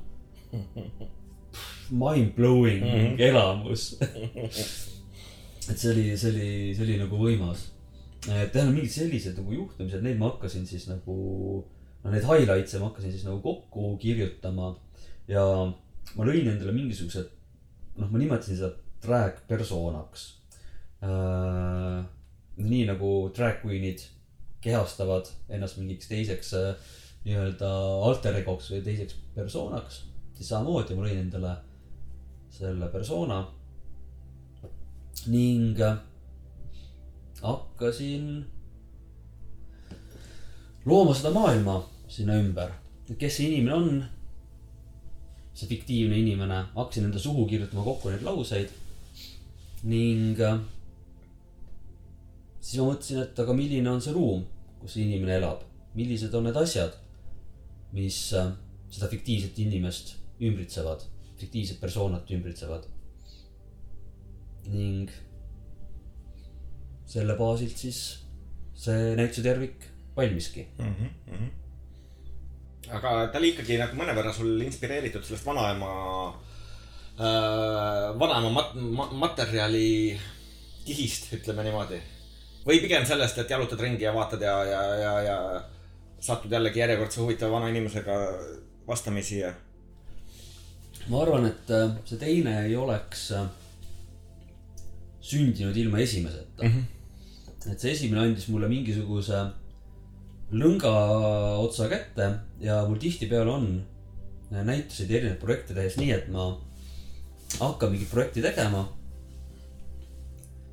[1.89, 3.21] mind-blowing mm -hmm.
[3.21, 3.99] elamus.
[5.69, 7.69] et see oli, see oli, see oli nagu võimas.
[8.27, 11.15] et jah, mingid sellised nagu juhtumised, neid ma hakkasin siis nagu,
[12.03, 14.75] no neid highlights'e ma hakkasin siis nagu kokku kirjutama
[15.27, 15.43] ja
[16.15, 17.29] ma lõin endale mingisugused,
[17.97, 20.27] noh, ma nimetasin seda drag personaks
[21.03, 22.03] äh,.
[22.57, 24.03] Nii nagu drag queen'id
[24.63, 26.75] kehastavad ennast mingiks teiseks äh,
[27.25, 27.69] nii-öelda
[28.07, 30.03] alter egoks või teiseks personaks,
[30.37, 31.53] siis samamoodi ma lõin endale
[32.53, 33.43] selle persona.
[35.27, 35.97] ning äh,
[37.41, 38.45] hakkasin
[40.85, 41.77] looma seda maailma
[42.11, 42.73] sinna ümber,
[43.19, 44.03] kes see inimene on.
[45.53, 48.71] see fiktiivne inimene, hakkasin enda suhu kirjutama kokku neid lauseid
[49.83, 50.57] ning äh,
[52.63, 54.45] siis ma mõtlesin, et aga milline on see ruum,
[54.79, 55.63] kus see inimene elab,
[55.97, 56.95] millised on need asjad,
[57.93, 58.53] mis äh,
[58.93, 61.03] seda fiktiivset inimest ümbritsevad,
[61.41, 62.89] fiktiivset persoonat ümbritsevad.
[64.63, 65.09] ning
[67.13, 67.97] selle baasilt siis
[68.79, 70.67] see näituse tervik valmiski.
[70.77, 70.93] mm.
[71.27, 71.49] -hmm.
[72.89, 75.91] aga ta oli ikkagi nagu mõnevõrra sul inspireeritud sellest vanaema
[77.19, 80.19] äh,, vanaema mat-, ma, materjali
[80.85, 81.99] kihist, ütleme niimoodi.
[82.67, 85.37] Või pigem sellest, et jalutad ringi ja vaatad ja, ja, ja, ja
[86.23, 88.17] satud jällegi järjekordse huvitava vanainimesega
[88.87, 89.53] vastamisi ja.
[91.07, 93.47] ma arvan, et äh, see teine ei oleks äh,
[95.23, 96.69] sündinud ilma esimeseta mm.
[96.69, 97.71] -hmm.
[97.71, 99.45] et see esimene andis mulle mingisuguse
[100.53, 100.93] lõnga
[101.63, 102.29] otsa kätte
[102.61, 103.67] ja mul tihtipeale on
[104.51, 106.51] näituseid ja erinevaid projekte tehes nii, et ma
[107.59, 108.83] hakkan mingit projekti tegema.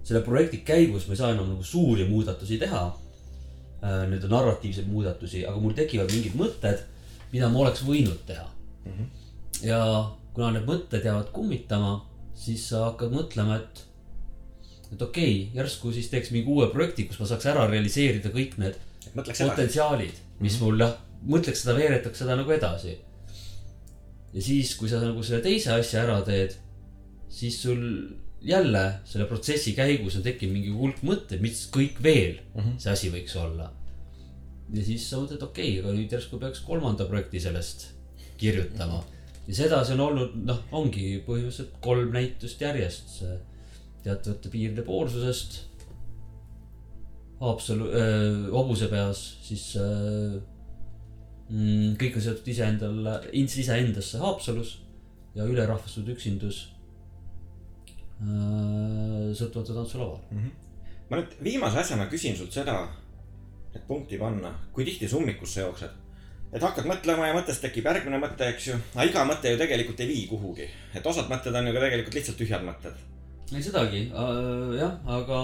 [0.04, 2.84] Selle projekti käigus ma ei saa enam nagu suuri muudatusi teha.
[3.80, 6.82] Need on narratiivseid muudatusi, aga mul tekivad mingid mõtted,
[7.32, 8.92] mida ma oleks võinud teha mm.
[8.92, 9.06] -hmm.
[9.64, 9.78] ja
[10.34, 11.94] kuna need mõtted jäävad kummitama,
[12.36, 13.84] siis sa hakkad mõtlema, et,
[14.92, 18.58] et okei okay,, järsku siis teeks mingi uue projekti, kus ma saaks ära realiseerida kõik
[18.62, 18.78] need
[19.16, 20.96] mõtleks potentsiaalid, mis mul jah,
[21.26, 22.98] mõtleks seda, veeretaks seda nagu edasi.
[24.32, 26.54] ja siis, kui sa nagu selle teise asja ära teed,
[27.28, 27.82] siis sul
[28.42, 32.78] jälle selle protsessi käigus on tekkinud mingi hulk mõtteid, mis kõik veel mm -hmm.
[32.78, 33.70] see asi võiks olla.
[34.72, 37.88] ja siis sa mõtled, okei okay,, aga nüüd järsku peaks kolmanda projekti sellest
[38.36, 39.04] kirjutama.
[39.48, 43.24] ja sedasi on olnud, noh, ongi põhimõtteliselt kolm näitust järjest,
[44.02, 45.66] teatavate piiride poolsusest
[47.40, 50.40] Haapsalu äh,, hobuse peas, siis äh,
[51.48, 54.78] mm, kõik on seotud iseendale, iseendasse Haapsalus
[55.34, 56.68] ja ülerahvastatud üksindus
[58.22, 60.18] äh, sõltumatu tantsulaval.
[61.10, 62.76] ma nüüd viimase asjana küsin sult seda,
[63.74, 65.98] et punkti panna, kui tihti sa ummikusse jooksed?
[66.50, 70.00] et hakkad mõtlema ja mõttest tekib järgmine mõte, eks ju, aga iga mõte ju tegelikult
[70.02, 70.68] ei vii kuhugi.
[70.94, 72.96] et osad mõtted on ju ka tegelikult lihtsalt tühjad mõtted.
[73.54, 75.42] ei sedagi äh,, jah, aga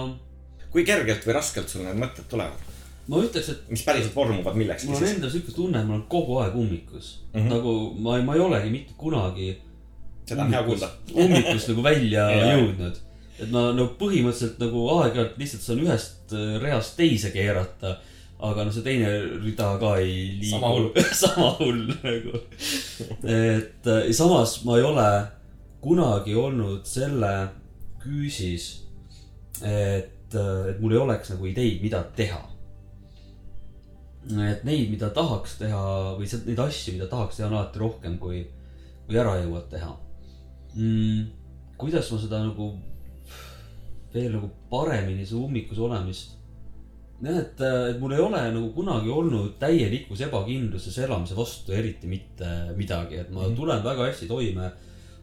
[0.71, 2.75] kui kergelt või raskelt sul need mõtted tulevad,
[3.07, 6.07] ma ütleks, et mis päriselt vormuvad millekski mul on endal siuke tunne, et ma olen
[6.11, 7.39] kogu aeg ummikus mm.
[7.39, 7.53] -hmm.
[7.53, 9.53] nagu ma, ma ei olegi mitte kunagi
[10.27, 10.89] seda on hea kuulda.
[11.13, 12.99] ummikust nagu välja jõudnud.
[13.37, 17.97] et ma no põhimõtteliselt nagu aeg-ajalt lihtsalt saan ühest äh, reast teise keerata.
[18.37, 19.07] aga noh, see teine
[19.41, 20.51] rida ka ei liigu.
[20.51, 20.89] Sama hull.
[21.23, 22.41] sama hull nagu.
[23.23, 25.07] et äh, samas ma ei ole
[25.81, 27.31] kunagi olnud selle
[28.01, 28.67] küüsis,
[29.61, 32.41] et, et mul ei oleks nagu ideid, mida teha.
[34.49, 38.41] et neid, mida tahaks teha või neid asju, mida tahaks teha, on alati rohkem kui,
[39.07, 39.93] kui ära jõuad teha
[40.77, 41.25] mm,.
[41.77, 42.71] kuidas ma seda nagu
[44.13, 46.35] veel nagu paremini see ummikus olemist.
[47.21, 47.61] jah, et,
[47.91, 53.31] et mul ei ole nagu kunagi olnud täielikus ebakindluses elamise vastu eriti mitte midagi, et
[53.31, 53.55] ma mm -hmm.
[53.55, 54.71] tulen väga hästi toime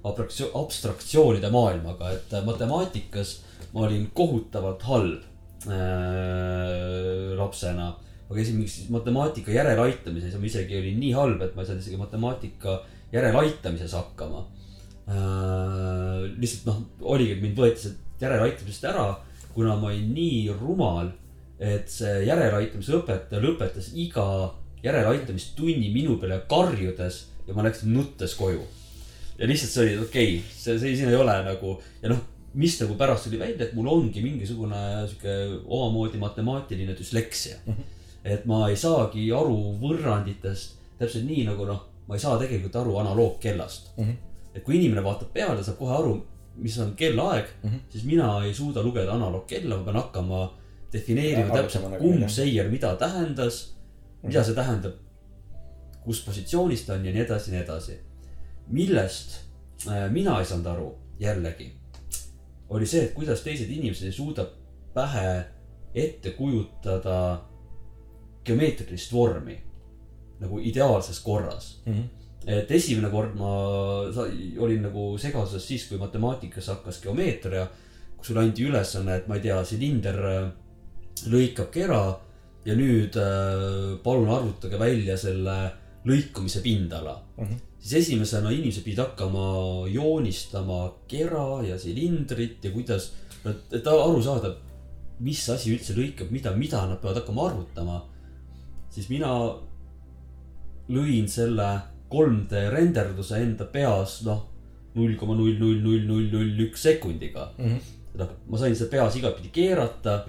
[0.04, 3.42] abstraktsioon, abstraktsioonide maailmaga, et matemaatikas
[3.72, 5.22] ma olin kohutavalt halb
[5.68, 7.94] äh, lapsena.
[8.28, 11.82] ma käisin mingis matemaatika järeleaitamises ja ma isegi olin nii halb, et ma ei saanud
[11.82, 12.82] isegi matemaatika
[13.12, 14.46] järeleaitamises hakkama
[15.08, 16.24] äh,.
[16.38, 16.80] lihtsalt noh,
[17.14, 19.06] oligi, et mind võeti sealt järeleaitamisest ära,
[19.54, 21.10] kuna ma olin nii rumal,
[21.62, 24.26] et see järeleaitamise õpetaja lõpetas iga
[24.84, 28.62] järeleaitamistunni minu peale karjudes ja ma läksin nuttes koju.
[29.38, 32.20] ja lihtsalt see oli okei okay,, see, see siin ei ole nagu ja noh,
[32.54, 34.80] mis nagu pärast tuli välja, et mul ongi mingisugune
[35.10, 35.34] sihuke
[35.64, 37.72] omamoodi matemaatiline düsleksia mm.
[37.72, 38.30] -hmm.
[38.34, 42.96] et ma ei saagi aru võrranditest täpselt nii nagu noh, ma ei saa tegelikult aru
[43.02, 44.04] analoogkellast mm.
[44.04, 44.33] -hmm.
[44.54, 46.14] Et kui inimene vaatab peale, saab kohe aru,
[46.56, 47.80] mis on kellaaeg mm, -hmm.
[47.88, 50.42] siis mina ei suuda lugeda analoogkella, ma pean hakkama
[50.92, 53.74] defineerima täpselt nagu, kumb seier mida tähendas,
[54.22, 54.92] mida see tähendab,
[56.04, 57.98] kus positsioonis ta on ja nii edasi ja nii edasi.
[58.66, 59.40] millest
[59.88, 61.72] äh, mina ei saanud aru, jällegi,
[62.68, 64.46] oli see, et kuidas teised inimesed ei suuda
[64.94, 65.44] pähe
[65.94, 67.42] ette kujutada
[68.44, 69.58] geomeetrilist vormi
[70.40, 72.00] nagu ideaalses korras Mhm.
[72.44, 73.52] Et esimene kord ma
[74.60, 77.64] olin nagu segaduses siis, kui matemaatikas hakkas geomeetria,
[78.16, 80.50] kus sulle anti ülesanne, et ma ei tea, silinder äh,
[81.32, 82.02] lõikab kera
[82.64, 85.56] ja nüüd äh, palun arvutage välja selle
[86.04, 87.44] lõikumise pindala mm.
[87.44, 87.60] -hmm.
[87.78, 93.12] siis esimesena inimesed pidid hakkama joonistama kera ja silindrit ja kuidas,
[93.44, 94.54] et aru saada,
[95.20, 98.02] mis asi üldse lõikab mida, mida nad peavad hakkama arvutama.
[98.90, 99.32] siis mina
[100.88, 104.44] lõin selle 3D renderduse enda peas, noh,
[104.94, 107.66] null koma null null null null null üks sekundiga mm.
[107.66, 107.92] -hmm.
[108.20, 110.24] noh, ma sain seda peas igatpidi keerata.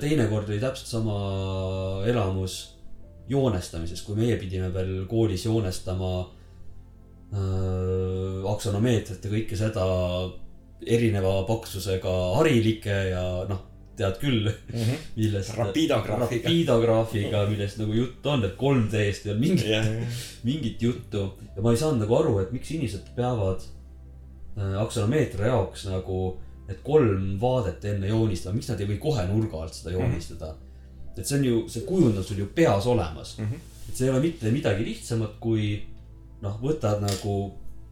[0.00, 1.14] teinekord oli täpselt sama
[2.06, 2.76] elamus
[3.28, 6.10] joonestamises, kui meie pidime veel koolis joonestama
[7.32, 9.84] äh, aksonomeetrit ja kõike seda
[10.86, 13.67] erineva paksusega harilikke ja noh,
[13.98, 15.06] tead küll mm, -hmm.
[15.16, 15.54] millest.
[15.58, 16.48] Rapidograafiga.
[16.48, 19.88] rapidograafiga, millest nagu jutt on, et 3D-st ei olnud mingit jah,
[20.44, 21.24] mingit juttu
[21.56, 23.64] ja ma ei saanud nagu aru, et miks inimesed peavad
[24.58, 26.22] äh, aksonomeetria jaoks nagu
[26.68, 30.58] need kolm vaadet enne joonistama, miks nad ei või kohe nurga alt seda joonistada mm.
[30.58, 31.20] -hmm.
[31.20, 33.46] et see on ju, see kujund on sul ju peas olemas mm.
[33.46, 33.88] -hmm.
[33.88, 35.78] et see ei ole mitte midagi lihtsamat, kui
[36.42, 37.38] noh, võtad nagu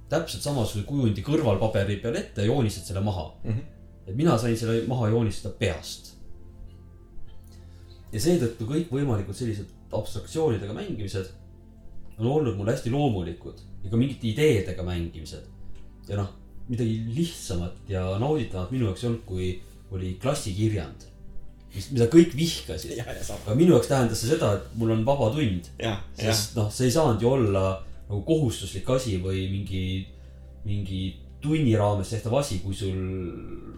[0.08, 3.52] täpselt samasuguse kujundi kõrvalpaberi peal ette ja joonistad selle maha mm.
[3.52, 3.75] -hmm.
[4.06, 6.14] Et mina sain selle maha joonistada peast.
[8.12, 11.32] ja seetõttu kõikvõimalikud sellised abstraktsioonidega mängimised
[12.18, 15.44] on olnud mul hästi loomulikud ja ka mingite ideedega mängimised.
[16.08, 16.30] ja noh,
[16.68, 19.50] midagi lihtsamat ja nauditavat minu jaoks ei olnud, kui
[19.94, 21.06] oli klassikirjand,
[21.74, 22.98] mis, mida kõik vihkasid.
[23.02, 25.70] aga minu jaoks tähendas see seda, et mul on vaba tund,
[26.18, 27.66] sest noh, see ei saanud ju olla
[28.06, 29.84] nagu kohustuslik asi või mingi,
[30.66, 31.00] mingi
[31.46, 32.96] tunni raames tehtav asi, kui sul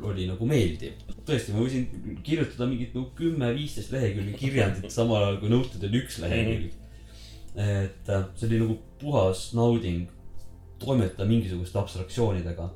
[0.08, 0.98] oli nagu meeldiv.
[1.28, 6.20] tõesti, ma võisin kirjutada mingit nagu kümme-viisteist lehekülge kirjandit samal ajal kui nõutud on üks
[6.24, 6.72] lehekülg.
[7.58, 10.08] et äh, see oli nagu puhas nauding
[10.78, 12.70] toimetada mingisuguste abstraktsioonidega.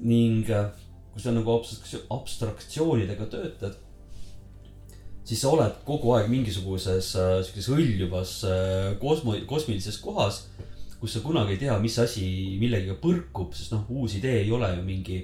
[0.00, 0.70] ning äh,
[1.14, 3.76] kui sa nagu abstraktsioon, abstraktsioonidega töötad,
[5.24, 10.48] siis sa oled kogu aeg mingisuguses äh, sihukeses hõljuvas äh, kosmo, kosmilises kohas,
[11.04, 12.26] kus sa kunagi ei tea, mis asi
[12.56, 15.18] millegagi põrkub, sest noh, uus idee ei ole ju mingi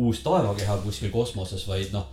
[0.00, 2.06] uus taevakeha kuskil kosmoses, vaid noh,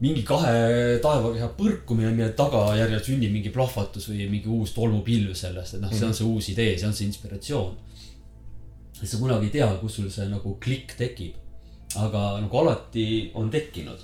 [0.00, 5.84] mingi kahe taevakeha põrkumine, mille tagajärjel sünnib mingi plahvatus või mingi uus tolmupilv sellest, et
[5.84, 7.76] noh, see on see uus idee, see on see inspiratsioon.
[9.02, 11.36] et sa kunagi ei tea, kus sul see nagu klikk tekib.
[12.00, 14.00] aga nagu alati on tekkinud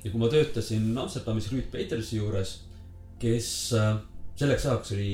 [0.00, 2.62] ja kui ma töötasin Amsterdamis Ruth Petersi juures,
[3.20, 3.98] kes äh,
[4.40, 5.10] selleks ajaks oli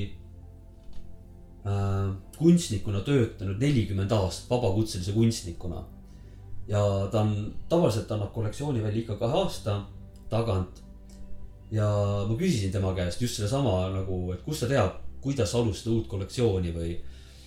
[1.64, 5.84] kunstnikuna töötanud nelikümmend aastat vabakutselise kunstnikuna.
[6.68, 6.80] ja
[7.12, 9.80] ta on, tavaliselt annab kollektsiooni välja iga kahe aasta
[10.28, 10.82] tagant.
[11.70, 11.88] ja
[12.28, 16.72] ma küsisin tema käest just sedasama nagu, et kust ta teab, kuidas alustada uut kollektsiooni
[16.76, 16.98] või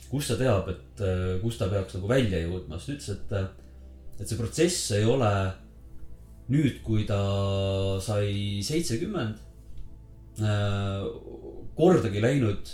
[0.10, 4.20] kust ta teab, et äh, kus ta peaks nagu välja jõudma, siis ta ütles, et,
[4.20, 5.32] et see protsess ei ole
[6.50, 7.20] nüüd, kui ta
[8.02, 9.44] sai seitsekümmend,
[11.78, 12.70] kordagi läinud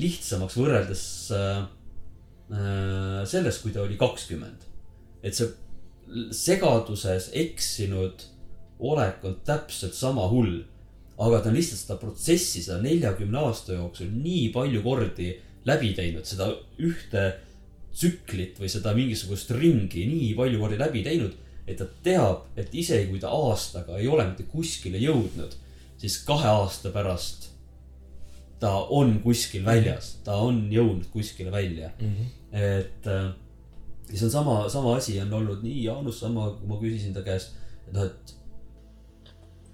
[0.00, 1.04] lihtsamaks võrreldes
[1.36, 1.62] äh,
[2.52, 4.68] äh, sellest, kui ta oli kakskümmend.
[5.22, 5.50] et see
[6.34, 8.24] segaduses eksinud
[8.80, 10.64] olek on täpselt sama hull.
[11.20, 15.34] aga ta on lihtsalt seda protsessi, seda neljakümne aasta jooksul nii palju kordi
[15.68, 16.46] läbi teinud, seda
[16.80, 17.24] ühte
[17.92, 21.34] tsüklit või seda mingisugust ringi nii palju kordi läbi teinud,
[21.68, 25.52] et ta teab, et isegi kui ta aastaga ei ole mitte kuskile jõudnud,
[26.00, 27.50] siis kahe aasta pärast
[28.60, 32.14] ta on kuskil väljas, ta on jõudnud kuskile välja mm.
[32.14, 32.26] -hmm.
[32.52, 33.30] et äh,
[34.10, 37.22] ja see on sama, sama asi on olnud nii Jaanus sama, kui ma küsisin ta
[37.26, 37.54] käest,
[37.88, 38.34] et noh, et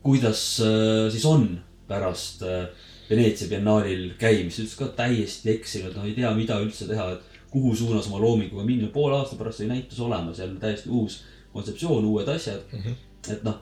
[0.03, 1.49] kuidas äh, siis on
[1.89, 2.69] pärast äh,
[3.11, 7.75] Veneetsia biennaalil käimist, ütles ka täiesti eksinud, no ei tea, mida üldse teha, et kuhu
[7.79, 11.21] suunas oma loominguga minna, poole aasta pärast oli näitus olemas, jälle täiesti uus
[11.53, 12.79] kontseptsioon, uued asjad mm.
[12.79, 13.33] -hmm.
[13.33, 13.61] et noh,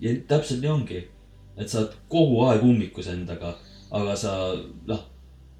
[0.00, 1.02] ja täpselt nii ongi,
[1.56, 3.56] et sa oled kogu aeg ummikus endaga,
[3.92, 4.32] aga sa
[4.88, 5.02] noh,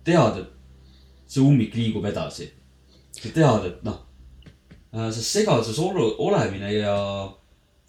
[0.05, 2.49] tead, et see ummik liigub edasi.
[3.12, 3.99] sa tead, et noh,
[5.12, 6.97] see segaduses olu- olemine ja,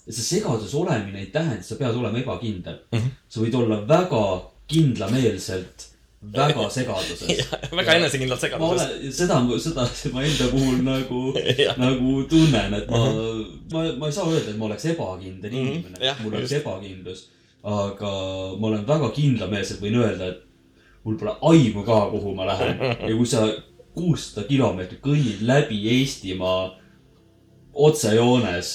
[0.08, 3.00] see segaduses olemine ei tähenda, et sa pead olema ebakindel mm.
[3.00, 3.12] -hmm.
[3.30, 4.24] sa võid olla väga
[4.68, 5.90] kindlameelselt
[6.36, 7.48] väga segaduses.
[7.72, 9.16] väga enesekindlalt segaduses.
[9.18, 11.22] seda, seda ma enda puhul nagu
[11.86, 13.02] nagu tunnen, et ma,
[13.74, 17.28] ma, ma ei saa öelda, et ma oleks ebakindel Mhm, inimene jah, mul oleks ebakindlus.
[17.64, 18.12] Aga
[18.60, 22.80] ma olen väga kindlameelselt võin öelda, et mul pole aimu ka, kuhu ma lähen.
[23.10, 23.46] ja kui sa
[23.94, 26.74] kuussada kilomeetrit kõnnid läbi Eestimaa
[27.74, 28.74] otsejoones,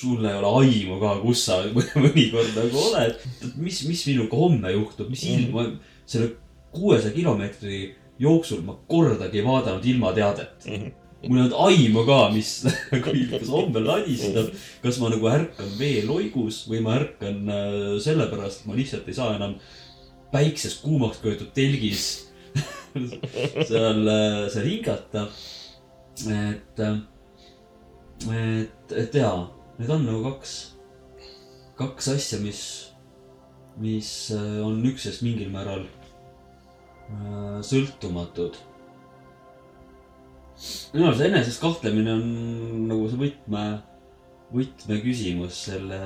[0.00, 1.60] sul ei ole aimu ka, kus sa
[2.04, 3.24] mõnikord nagu oled.
[3.56, 5.66] mis, mis minuga homme juhtub, mis ilm, ma
[6.08, 6.34] selle
[6.74, 7.82] kuuesaja kilomeetri
[8.20, 10.68] jooksul ma kordagi ei vaadanud ilmateadet.
[11.26, 12.50] Mul ei olnud aimu ka, mis
[13.32, 14.50] kas homme ladistab,
[14.82, 19.36] kas ma nagu ärkan veeloigus või ma ärkan äh, sellepärast, et ma lihtsalt ei saa
[19.36, 19.58] enam
[20.32, 22.06] päikses kuumaks köetud telgis
[23.68, 24.04] seal,
[24.50, 25.28] seal hingata.
[26.30, 26.80] et,
[28.30, 29.36] et, et jaa,
[29.80, 30.54] need on nagu kaks,
[31.78, 32.62] kaks asja, mis,
[33.80, 38.58] mis äh, on üksteisest mingil määral äh, sõltumatud.
[40.94, 42.26] Minu arust enesest kahtlemine on
[42.90, 43.66] nagu see võtme,
[44.54, 46.00] võtmeküsimus selle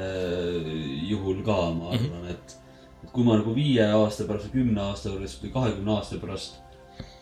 [1.09, 2.59] juhul ka, ma arvan, et,
[3.03, 6.61] et kui ma nagu viie aasta pärast või kümne aasta pärast või kahekümne aasta pärast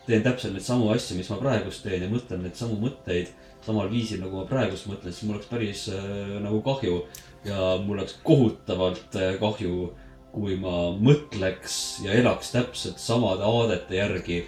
[0.07, 3.31] teen täpselt neid samu asju, mis ma praegust teen ja mõtlen neid samu mõtteid
[3.63, 7.03] samal viisil, nagu ma praegust mõtlen, siis mul oleks päris äh, nagu kahju.
[7.47, 9.91] Ja mul oleks kohutavalt äh, kahju,
[10.33, 14.39] kui ma mõtleks ja elaks täpselt samade aadete järgi,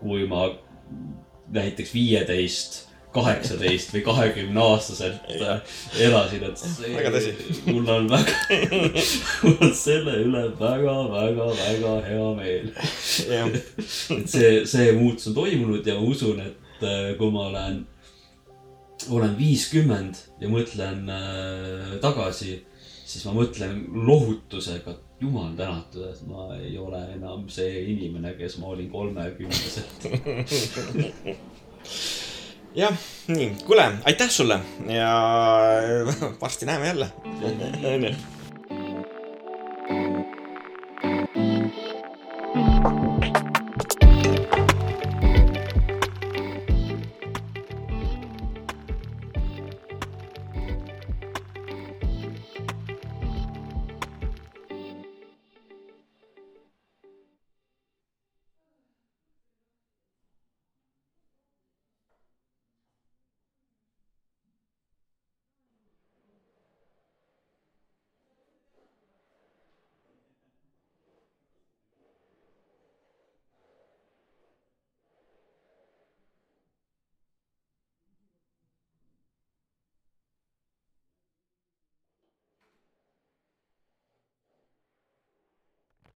[0.00, 0.46] kui ma
[1.52, 2.80] näiteks viieteist,
[3.14, 7.20] kaheksateist või kahekümne aastaselt äh, elasin, et see Väga
[7.68, 8.34] mul on väga,
[9.44, 12.68] mul on selle üle väga-väga-väga hea meel.
[14.18, 17.80] et see, see muutus on toimunud ja ma usun, et äh, kui ma olen,
[19.14, 22.58] olen viiskümmend ja mõtlen äh, tagasi,
[23.14, 28.72] siis ma mõtlen lohutusega, jumal tänatud, et ma ei ole enam see inimene, kes ma
[28.74, 30.08] olin kolmekümneselt.
[32.82, 34.58] jah, nii, kuule, aitäh sulle
[34.90, 35.10] ja
[36.42, 37.12] varsti näeme jälle.
[37.94, 38.14] onju.